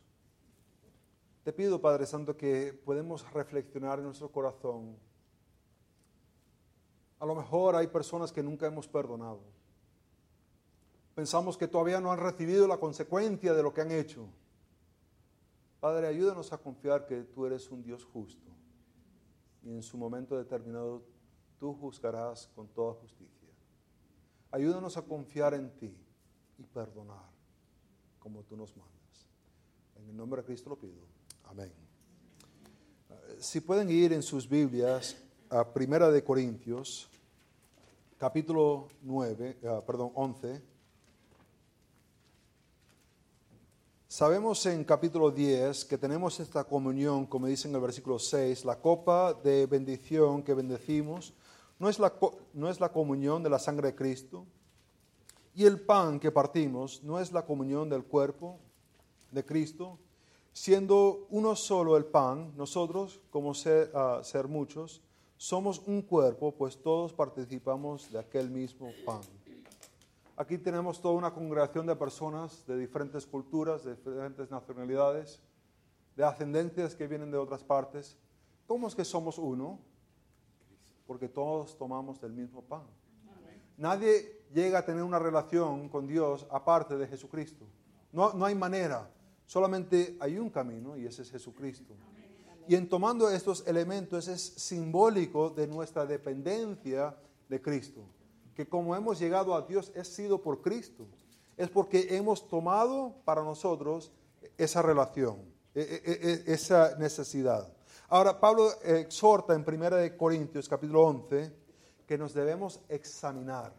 Te 1.44 1.54
pido, 1.54 1.80
Padre 1.80 2.06
Santo, 2.06 2.36
que 2.36 2.74
podemos 2.74 3.32
reflexionar 3.32 4.00
en 4.00 4.06
nuestro 4.06 4.32
corazón. 4.32 4.98
A 7.20 7.26
lo 7.26 7.36
mejor 7.36 7.76
hay 7.76 7.88
personas 7.88 8.32
que 8.32 8.44
nunca 8.44 8.66
hemos 8.66 8.88
perdonado. 8.88 9.55
Pensamos 11.16 11.58
que 11.58 11.70
todavía 11.70 12.02
no 12.02 12.12
han 12.12 12.20
recibido 12.20 12.68
la 12.68 12.78
consecuencia 12.78 13.54
de 13.54 13.64
lo 13.64 13.74
que 13.74 13.82
han 13.82 13.92
hecho. 13.92 14.28
Padre, 15.80 16.08
ayúdanos 16.08 16.52
a 16.52 16.58
confiar 16.58 17.08
que 17.08 17.24
tú 17.24 17.46
eres 17.46 17.72
un 17.72 17.82
Dios 17.82 18.04
justo 18.04 18.52
y 19.64 19.72
en 19.72 19.82
su 19.82 19.98
momento 19.98 20.38
determinado 20.38 21.04
tú 21.58 21.74
juzgarás 21.74 22.48
con 22.54 22.68
toda 22.68 22.94
justicia. 22.96 23.50
Ayúdanos 24.52 24.98
a 24.98 25.04
confiar 25.04 25.54
en 25.54 25.70
ti 25.78 25.96
y 26.58 26.64
perdonar 26.64 27.30
como 28.20 28.44
tú 28.44 28.58
nos 28.58 28.76
mandas. 28.76 29.28
En 29.96 30.10
el 30.10 30.18
nombre 30.18 30.42
de 30.42 30.48
Cristo 30.48 30.70
lo 30.70 30.76
pido. 30.76 31.06
Amén. 31.46 31.72
Si 33.40 33.62
pueden 33.62 33.90
ir 33.90 34.12
en 34.12 34.22
sus 34.22 34.50
Biblias 34.50 35.16
a 35.50 35.64
Primera 35.74 36.12
de 36.12 36.24
Corintios, 36.24 37.10
capítulo 38.18 38.90
9, 39.02 39.60
ah, 39.66 39.82
perdón, 39.86 40.12
11. 40.14 40.75
Sabemos 44.08 44.64
en 44.68 44.84
capítulo 44.84 45.32
10 45.32 45.86
que 45.86 45.98
tenemos 45.98 46.40
esta 46.40 46.64
comunión, 46.64 47.26
como 47.26 47.48
dice 47.48 47.68
en 47.68 47.74
el 47.74 47.82
versículo 47.82 48.20
6, 48.20 48.64
la 48.64 48.80
copa 48.80 49.34
de 49.34 49.66
bendición 49.66 50.44
que 50.44 50.54
bendecimos 50.54 51.34
no 51.80 51.90
es 51.90 51.98
la, 51.98 52.14
no 52.54 52.70
es 52.70 52.80
la 52.80 52.92
comunión 52.92 53.42
de 53.42 53.50
la 53.50 53.58
sangre 53.58 53.90
de 53.90 53.96
Cristo, 53.96 54.46
y 55.56 55.66
el 55.66 55.82
pan 55.82 56.20
que 56.20 56.32
partimos 56.32 57.04
no 57.04 57.20
es 57.20 57.32
la 57.32 57.46
comunión 57.46 57.90
del 57.90 58.04
cuerpo 58.04 58.60
de 59.32 59.44
Cristo, 59.44 59.98
siendo 60.54 61.26
uno 61.32 61.56
solo 61.56 61.98
el 61.98 62.06
pan, 62.06 62.54
nosotros, 62.56 63.20
como 63.32 63.56
ser, 63.56 63.92
ah, 63.96 64.22
ser 64.24 64.48
muchos, 64.48 65.02
somos 65.36 65.82
un 65.88 66.04
cuerpo, 66.04 66.54
pues 66.54 66.78
todos 66.78 67.12
participamos 67.12 68.12
de 68.12 68.20
aquel 68.20 68.52
mismo 68.52 68.92
pan. 69.04 69.22
Aquí 70.38 70.58
tenemos 70.58 71.02
toda 71.02 71.14
una 71.16 71.34
congregación 71.34 71.86
de 71.86 71.96
personas 71.96 72.66
de 72.68 72.78
diferentes 72.78 73.26
culturas, 73.26 73.86
de 73.86 73.96
diferentes 73.96 74.52
nacionalidades, 74.52 75.42
de 76.16 76.26
ascendencias 76.26 76.94
que 76.94 77.08
vienen 77.08 77.32
de 77.32 77.38
otras 77.38 77.64
partes. 77.64 78.18
¿Cómo 78.68 78.88
es 78.88 78.96
que 78.96 79.06
somos 79.06 79.38
uno? 79.38 79.80
Porque 81.08 81.30
todos 81.30 81.78
tomamos 81.78 82.20
del 82.20 82.34
mismo 82.34 82.62
pan. 82.62 82.84
Nadie 83.78 84.44
llega 84.54 84.80
a 84.80 84.86
tener 84.86 85.04
una 85.04 85.20
relación 85.20 85.88
con 85.88 86.06
Dios 86.06 86.46
aparte 86.50 86.98
de 86.98 87.08
Jesucristo. 87.08 87.66
No, 88.12 88.34
no 88.34 88.46
hay 88.46 88.56
manera. 88.56 89.10
Solamente 89.46 90.18
hay 90.20 90.38
un 90.38 90.50
camino 90.50 90.98
y 90.98 91.06
ese 91.06 91.22
es 91.22 91.32
Jesucristo. 91.32 91.96
Y 92.68 92.76
en 92.76 92.90
tomando 92.90 93.30
estos 93.30 93.66
elementos 93.68 94.28
es 94.28 94.42
simbólico 94.42 95.50
de 95.50 95.68
nuestra 95.68 96.06
dependencia 96.06 97.16
de 97.48 97.62
Cristo. 97.62 98.02
Que 98.56 98.68
como 98.68 98.96
hemos 98.96 99.20
llegado 99.20 99.54
a 99.54 99.62
Dios 99.62 99.92
es 99.94 100.08
sido 100.08 100.42
por 100.42 100.62
Cristo. 100.62 101.06
Es 101.58 101.70
porque 101.70 102.16
hemos 102.16 102.48
tomado 102.48 103.16
para 103.26 103.44
nosotros 103.44 104.12
esa 104.58 104.82
relación, 104.82 105.38
e, 105.74 105.82
e, 105.82 106.52
e, 106.52 106.54
esa 106.54 106.98
necesidad. 106.98 107.72
Ahora, 108.10 108.40
Pablo 108.40 108.72
exhorta 108.84 109.54
en 109.54 109.66
1 109.68 110.18
Corintios 110.18 110.70
capítulo 110.70 111.04
11 111.04 111.52
que 112.06 112.18
nos 112.18 112.34
debemos 112.34 112.80
examinar. 112.90 113.74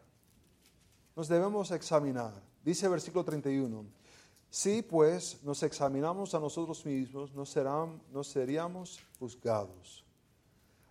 Nos 1.14 1.28
debemos 1.28 1.70
examinar. 1.70 2.32
Dice 2.64 2.88
versículo 2.88 3.24
31. 3.24 3.86
Si 4.51 4.82
pues 4.82 5.42
nos 5.42 5.62
examinamos 5.62 6.34
a 6.34 6.40
nosotros 6.40 6.84
mismos, 6.86 7.34
no, 7.34 7.44
serán, 7.44 8.03
no 8.11 8.24
seríamos 8.24 9.01
juzgados. 9.18 10.05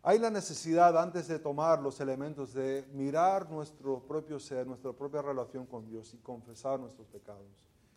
Hay 0.07 0.19
la 0.19 0.29
necesidad 0.29 0.95
antes 1.01 1.27
de 1.27 1.39
tomar 1.39 1.81
los 1.81 1.99
elementos 1.99 2.53
de 2.53 2.85
mirar 2.93 3.49
nuestro 3.49 3.99
propio 3.99 4.39
ser, 4.39 4.67
nuestra 4.67 4.93
propia 4.93 5.23
relación 5.23 5.65
con 5.65 5.83
Dios 5.87 6.13
y 6.13 6.17
confesar 6.17 6.79
nuestros 6.79 7.07
pecados. 7.07 7.47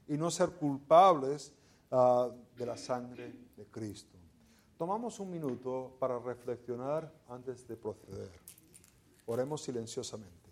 Y 0.07 0.17
no 0.17 0.31
ser 0.31 0.53
culpables 0.53 1.53
ah, 1.91 2.31
de 2.57 2.65
la 2.65 2.79
sangre 2.79 3.35
de 3.55 3.67
Cristo. 3.67 4.17
Tomamos 4.79 5.21
un 5.21 5.31
minuto 5.31 5.97
para 5.99 6.19
reflexionar 6.19 7.13
antes 7.29 7.69
de 7.69 7.77
proceder. 7.77 8.31
Oremos 9.27 9.61
silenciosamente. 9.61 10.48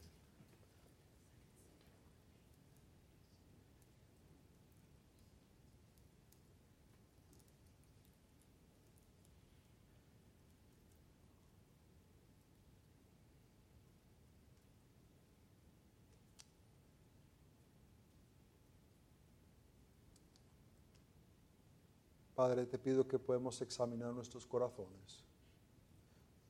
Padre, 22.36 22.66
te 22.66 22.78
pido 22.78 23.08
que 23.08 23.18
podamos 23.18 23.62
examinar 23.62 24.12
nuestros 24.12 24.46
corazones. 24.46 25.24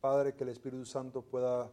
Padre, 0.00 0.34
que 0.34 0.42
el 0.42 0.50
Espíritu 0.50 0.84
Santo 0.84 1.22
pueda 1.22 1.72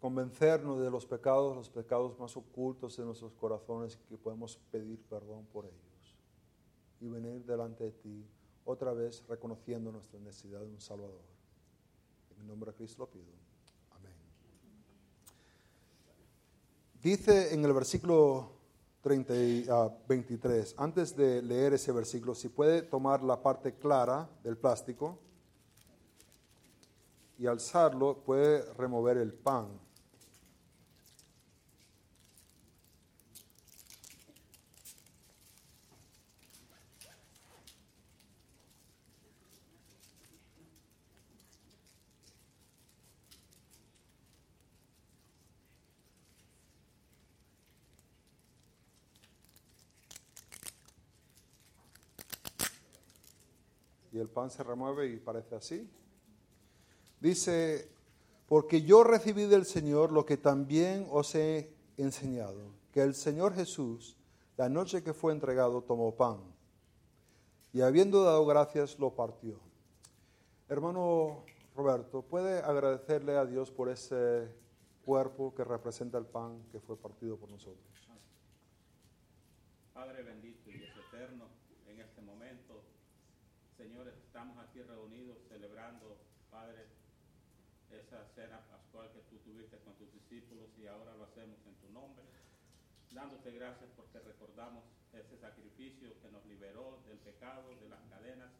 convencernos 0.00 0.80
de 0.80 0.90
los 0.90 1.06
pecados, 1.06 1.54
los 1.54 1.70
pecados 1.70 2.18
más 2.18 2.36
ocultos 2.36 2.96
de 2.96 3.04
nuestros 3.04 3.32
corazones, 3.34 3.96
que 4.08 4.18
podemos 4.18 4.58
pedir 4.72 5.00
perdón 5.04 5.46
por 5.52 5.64
ellos. 5.64 6.16
Y 7.00 7.08
venir 7.08 7.44
delante 7.44 7.84
de 7.84 7.92
ti 7.92 8.26
otra 8.64 8.92
vez 8.92 9.22
reconociendo 9.28 9.92
nuestra 9.92 10.18
necesidad 10.18 10.60
de 10.60 10.70
un 10.70 10.80
Salvador. 10.80 11.22
En 12.34 12.40
el 12.40 12.48
nombre 12.48 12.72
de 12.72 12.76
Cristo 12.78 13.04
lo 13.04 13.10
pido. 13.10 13.30
Amén. 13.92 14.12
Dice 17.00 17.54
en 17.54 17.64
el 17.64 17.72
versículo 17.72 18.53
30 19.04 19.36
y, 19.36 19.66
ah, 19.70 19.90
23, 20.08 20.76
antes 20.78 21.14
de 21.14 21.42
leer 21.42 21.74
ese 21.74 21.92
versículo, 21.92 22.34
si 22.34 22.48
puede 22.48 22.80
tomar 22.80 23.22
la 23.22 23.42
parte 23.42 23.74
clara 23.74 24.26
del 24.42 24.56
plástico 24.56 25.18
y 27.38 27.46
alzarlo, 27.46 28.16
puede 28.24 28.64
remover 28.72 29.18
el 29.18 29.34
pan. 29.34 29.68
Pan 54.34 54.50
se 54.50 54.62
remueve 54.62 55.08
y 55.08 55.16
parece 55.16 55.54
así. 55.54 55.90
Dice, 57.20 57.88
porque 58.46 58.82
yo 58.82 59.02
recibí 59.04 59.44
del 59.44 59.64
Señor 59.64 60.12
lo 60.12 60.26
que 60.26 60.36
también 60.36 61.06
os 61.10 61.34
he 61.34 61.72
enseñado, 61.96 62.74
que 62.92 63.00
el 63.00 63.14
Señor 63.14 63.54
Jesús, 63.54 64.18
la 64.58 64.68
noche 64.68 65.02
que 65.02 65.14
fue 65.14 65.32
entregado, 65.32 65.80
tomó 65.82 66.14
pan 66.14 66.40
y 67.72 67.80
habiendo 67.80 68.22
dado 68.22 68.46
gracias, 68.46 68.98
lo 69.00 69.14
partió. 69.14 69.58
Hermano 70.68 71.44
Roberto, 71.74 72.22
¿puede 72.22 72.60
agradecerle 72.60 73.36
a 73.36 73.44
Dios 73.44 73.72
por 73.72 73.88
ese 73.88 74.48
cuerpo 75.04 75.52
que 75.54 75.64
representa 75.64 76.16
el 76.18 76.24
pan 76.24 76.62
que 76.70 76.78
fue 76.78 76.96
partido 76.96 77.36
por 77.36 77.50
nosotros? 77.50 78.08
Padre 79.92 80.22
bendito 80.22 80.70
y 80.70 80.84
eterno, 80.84 81.46
Señor, 83.76 84.06
estamos 84.06 84.56
aquí 84.58 84.80
reunidos 84.82 85.36
celebrando, 85.48 86.16
Padre, 86.48 86.86
esa 87.90 88.24
cena 88.34 88.60
pascual 88.70 89.10
que 89.10 89.20
tú 89.22 89.38
tuviste 89.38 89.78
con 89.78 89.94
tus 89.94 90.12
discípulos 90.12 90.70
y 90.78 90.86
ahora 90.86 91.14
lo 91.16 91.24
hacemos 91.24 91.58
en 91.66 91.74
tu 91.82 91.90
nombre, 91.90 92.24
dándote 93.10 93.50
gracias 93.50 93.90
porque 93.96 94.20
recordamos 94.20 94.84
ese 95.12 95.36
sacrificio 95.38 96.14
que 96.20 96.30
nos 96.30 96.46
liberó 96.46 97.02
del 97.06 97.18
pecado, 97.18 97.74
de 97.80 97.88
las 97.88 98.00
cadenas 98.10 98.52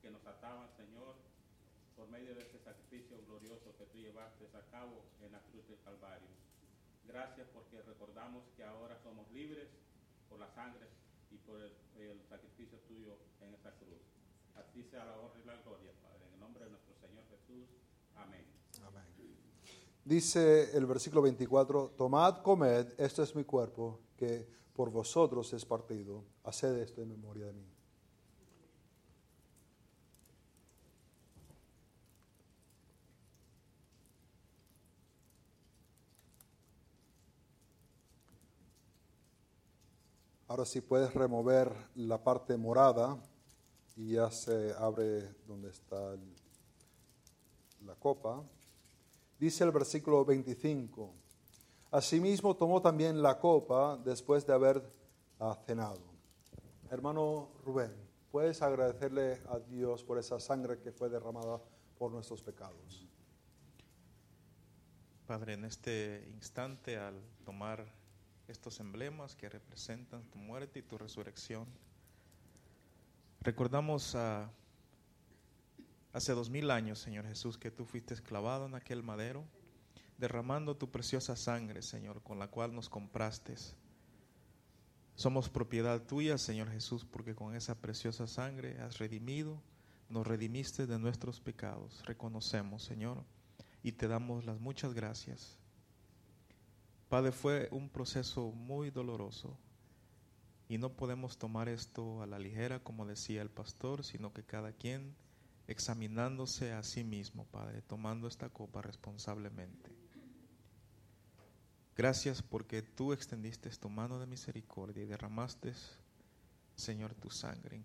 que 0.00 0.10
nos 0.10 0.24
ataban, 0.24 0.70
Señor, 0.76 1.16
por 1.96 2.08
medio 2.08 2.32
de 2.36 2.42
ese 2.42 2.60
sacrificio 2.60 3.18
glorioso 3.26 3.74
que 3.76 3.86
tú 3.86 3.98
llevaste 3.98 4.46
a 4.54 4.70
cabo 4.70 5.02
en 5.20 5.32
la 5.32 5.40
cruz 5.50 5.66
del 5.66 5.80
Calvario. 5.82 6.30
Gracias 7.06 7.48
porque 7.52 7.82
recordamos 7.82 8.44
que 8.56 8.62
ahora 8.62 8.96
somos 9.02 9.28
libres 9.32 9.68
por 10.28 10.38
la 10.38 10.48
sangre 10.54 10.86
y 11.32 11.38
por 11.38 11.60
el, 11.60 11.74
el 11.98 12.22
sacrificio 12.28 12.78
tuyo 12.86 13.18
en 13.40 13.54
esa 13.54 13.72
cruz. 13.72 14.19
A 14.56 14.62
ti 14.72 14.82
sea 14.82 15.04
la 15.04 15.16
honra 15.18 15.40
y 15.42 15.46
la 15.46 15.56
gloria, 15.62 15.92
Padre, 16.02 16.26
en 16.26 16.34
el 16.34 16.40
nombre 16.40 16.64
de 16.64 16.70
nuestro 16.70 16.94
Señor 16.94 17.24
Jesús. 17.30 17.68
Amén. 18.16 18.44
Amén. 18.86 19.04
Dice 20.04 20.76
el 20.76 20.86
versículo 20.86 21.22
24, 21.22 21.94
tomad, 21.96 22.42
comed, 22.42 22.94
este 22.98 23.22
es 23.22 23.34
mi 23.34 23.44
cuerpo, 23.44 24.00
que 24.16 24.46
por 24.74 24.90
vosotros 24.90 25.52
es 25.52 25.64
partido. 25.64 26.24
Haced 26.44 26.78
esto 26.78 27.02
en 27.02 27.08
memoria 27.10 27.46
de 27.46 27.52
mí. 27.52 27.66
Ahora 40.50 40.64
sí 40.64 40.80
puedes 40.80 41.14
remover 41.14 41.72
la 41.94 42.24
parte 42.24 42.56
morada 42.56 43.22
y 43.96 44.12
ya 44.12 44.30
se 44.30 44.72
abre 44.78 45.34
donde 45.46 45.70
está 45.70 46.16
la 47.84 47.94
copa. 47.96 48.42
Dice 49.38 49.64
el 49.64 49.70
versículo 49.70 50.24
25, 50.24 51.14
Asimismo 51.92 52.54
tomó 52.54 52.80
también 52.80 53.20
la 53.20 53.40
copa 53.40 53.96
después 54.04 54.46
de 54.46 54.52
haber 54.52 54.80
ah, 55.40 55.58
cenado. 55.66 56.00
Hermano 56.88 57.48
Rubén, 57.64 57.92
¿puedes 58.30 58.62
agradecerle 58.62 59.42
a 59.48 59.58
Dios 59.58 60.04
por 60.04 60.16
esa 60.16 60.38
sangre 60.38 60.78
que 60.78 60.92
fue 60.92 61.08
derramada 61.08 61.60
por 61.98 62.12
nuestros 62.12 62.42
pecados? 62.42 63.08
Padre, 65.26 65.54
en 65.54 65.64
este 65.64 66.28
instante, 66.32 66.96
al 66.96 67.20
tomar 67.44 67.84
estos 68.46 68.78
emblemas 68.78 69.34
que 69.34 69.48
representan 69.48 70.22
tu 70.30 70.38
muerte 70.38 70.78
y 70.78 70.82
tu 70.82 70.96
resurrección, 70.96 71.66
recordamos 73.40 74.14
a 74.14 74.50
hace 76.12 76.32
dos 76.32 76.50
mil 76.50 76.70
años, 76.70 76.98
Señor 76.98 77.26
Jesús, 77.26 77.56
que 77.56 77.70
tú 77.70 77.84
fuiste 77.84 78.14
esclavado 78.14 78.66
en 78.66 78.74
aquel 78.74 79.02
madero, 79.02 79.44
derramando 80.18 80.76
tu 80.76 80.90
preciosa 80.90 81.36
sangre, 81.36 81.82
Señor, 81.82 82.22
con 82.22 82.38
la 82.38 82.48
cual 82.48 82.74
nos 82.74 82.88
compraste. 82.88 83.54
Somos 85.14 85.48
propiedad 85.48 86.02
tuya, 86.02 86.38
Señor 86.38 86.70
Jesús, 86.70 87.04
porque 87.04 87.34
con 87.34 87.54
esa 87.54 87.74
preciosa 87.74 88.26
sangre 88.26 88.80
has 88.80 88.98
redimido, 88.98 89.62
nos 90.08 90.26
redimiste 90.26 90.86
de 90.86 90.98
nuestros 90.98 91.40
pecados. 91.40 92.02
Reconocemos, 92.06 92.82
Señor, 92.82 93.22
y 93.82 93.92
te 93.92 94.08
damos 94.08 94.44
las 94.44 94.58
muchas 94.60 94.94
gracias. 94.94 95.58
Padre, 97.08 97.32
fue 97.32 97.68
un 97.70 97.88
proceso 97.88 98.52
muy 98.52 98.90
doloroso 98.90 99.56
y 100.70 100.78
no 100.78 100.92
podemos 100.92 101.36
tomar 101.36 101.68
esto 101.68 102.22
a 102.22 102.28
la 102.28 102.38
ligera, 102.38 102.78
como 102.78 103.04
decía 103.04 103.42
el 103.42 103.50
pastor, 103.50 104.04
sino 104.04 104.32
que 104.32 104.44
cada 104.44 104.70
quien 104.70 105.16
examinándose 105.66 106.72
a 106.72 106.84
sí 106.84 107.02
mismo, 107.02 107.44
Padre, 107.46 107.82
tomando 107.82 108.28
esta 108.28 108.50
copa 108.50 108.80
responsablemente. 108.80 109.90
Gracias 111.96 112.40
porque 112.40 112.82
tú 112.82 113.12
extendiste 113.12 113.68
tu 113.70 113.88
mano 113.88 114.20
de 114.20 114.28
misericordia 114.28 115.02
y 115.02 115.06
derramaste, 115.06 115.72
Señor, 116.76 117.14
tu 117.14 117.30
sangre 117.30 117.82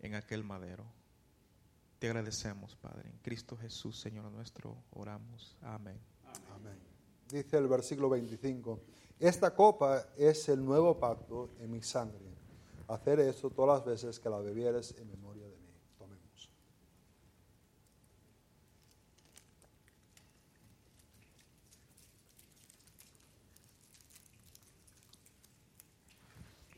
en 0.00 0.14
aquel 0.14 0.44
madero. 0.44 0.84
Te 1.98 2.08
agradecemos, 2.08 2.76
Padre. 2.76 3.08
En 3.08 3.16
Cristo 3.22 3.56
Jesús, 3.56 3.98
Señor 3.98 4.30
nuestro, 4.30 4.76
oramos. 4.90 5.56
Amén. 5.62 5.98
Dice 7.30 7.56
el 7.56 7.68
versículo 7.68 8.10
25, 8.10 8.78
esta 9.22 9.54
copa 9.54 10.04
es 10.16 10.48
el 10.48 10.64
nuevo 10.64 10.98
pacto 10.98 11.50
en 11.60 11.70
mi 11.70 11.80
sangre. 11.80 12.18
Hacer 12.88 13.20
eso 13.20 13.50
todas 13.50 13.78
las 13.78 13.86
veces 13.86 14.18
que 14.18 14.28
la 14.28 14.38
bebieres 14.38 14.96
en 14.98 15.08
memoria 15.08 15.44
de 15.44 15.56
mí. 15.58 15.72
Tomemos. 15.96 16.50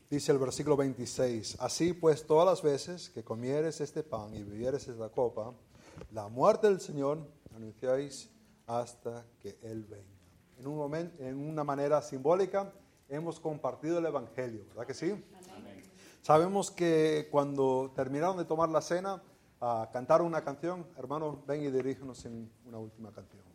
Dice 0.07 0.31
el 0.31 0.37
versículo 0.37 0.77
26, 0.77 1.57
así 1.59 1.93
pues 1.93 2.27
todas 2.27 2.45
las 2.45 2.61
veces 2.61 3.09
que 3.09 3.23
comieres 3.23 3.81
este 3.81 4.03
pan 4.03 4.35
y 4.35 4.43
bebieres 4.43 4.87
esta 4.87 5.09
copa, 5.09 5.51
la 6.11 6.27
muerte 6.27 6.67
del 6.67 6.79
Señor 6.79 7.27
anunciáis 7.55 8.29
hasta 8.67 9.25
que 9.39 9.57
Él 9.63 9.83
venga. 9.85 10.14
En, 10.59 10.67
un 10.67 10.77
momento, 10.77 11.23
en 11.23 11.37
una 11.37 11.63
manera 11.63 12.01
simbólica 12.01 12.71
hemos 13.09 13.39
compartido 13.39 13.99
el 13.99 14.05
Evangelio, 14.05 14.65
¿verdad 14.69 14.87
que 14.87 14.93
sí? 14.93 15.23
Sabemos 16.21 16.71
que 16.71 17.27
cuando 17.31 17.91
terminaron 17.95 18.37
de 18.37 18.45
tomar 18.45 18.69
la 18.69 18.81
cena, 18.81 19.21
cantaron 19.93 20.27
una 20.27 20.43
canción. 20.43 20.85
Hermanos, 20.97 21.45
ven 21.45 21.61
y 21.63 21.69
dirígenos 21.69 22.25
en 22.25 22.49
una 22.65 22.79
última 22.79 23.11
canción. 23.11 23.54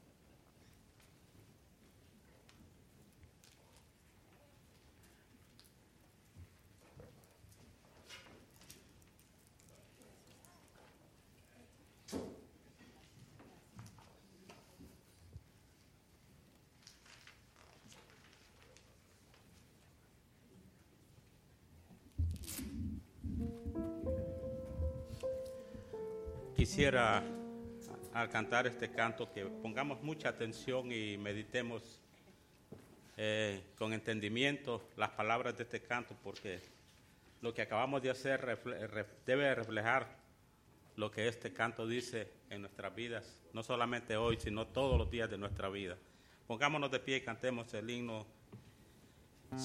Quisiera 26.80 27.22
al 28.14 28.30
cantar 28.30 28.66
este 28.66 28.90
canto 28.90 29.30
que 29.30 29.44
pongamos 29.44 30.02
mucha 30.02 30.30
atención 30.30 30.90
y 30.90 31.18
meditemos 31.18 32.00
eh, 33.18 33.60
con 33.76 33.92
entendimiento 33.92 34.88
las 34.96 35.10
palabras 35.10 35.58
de 35.58 35.64
este 35.64 35.82
canto, 35.82 36.16
porque 36.24 36.58
lo 37.42 37.52
que 37.52 37.60
acabamos 37.60 38.00
de 38.00 38.08
hacer 38.08 38.58
debe 39.26 39.54
reflejar 39.54 40.06
lo 40.96 41.10
que 41.10 41.28
este 41.28 41.52
canto 41.52 41.86
dice 41.86 42.32
en 42.48 42.62
nuestras 42.62 42.94
vidas, 42.94 43.42
no 43.52 43.62
solamente 43.62 44.16
hoy, 44.16 44.38
sino 44.40 44.66
todos 44.66 44.96
los 44.96 45.10
días 45.10 45.28
de 45.28 45.36
nuestra 45.36 45.68
vida. 45.68 45.98
Pongámonos 46.46 46.90
de 46.90 47.00
pie 47.00 47.18
y 47.18 47.20
cantemos 47.20 47.74
el 47.74 47.90
himno 47.90 48.26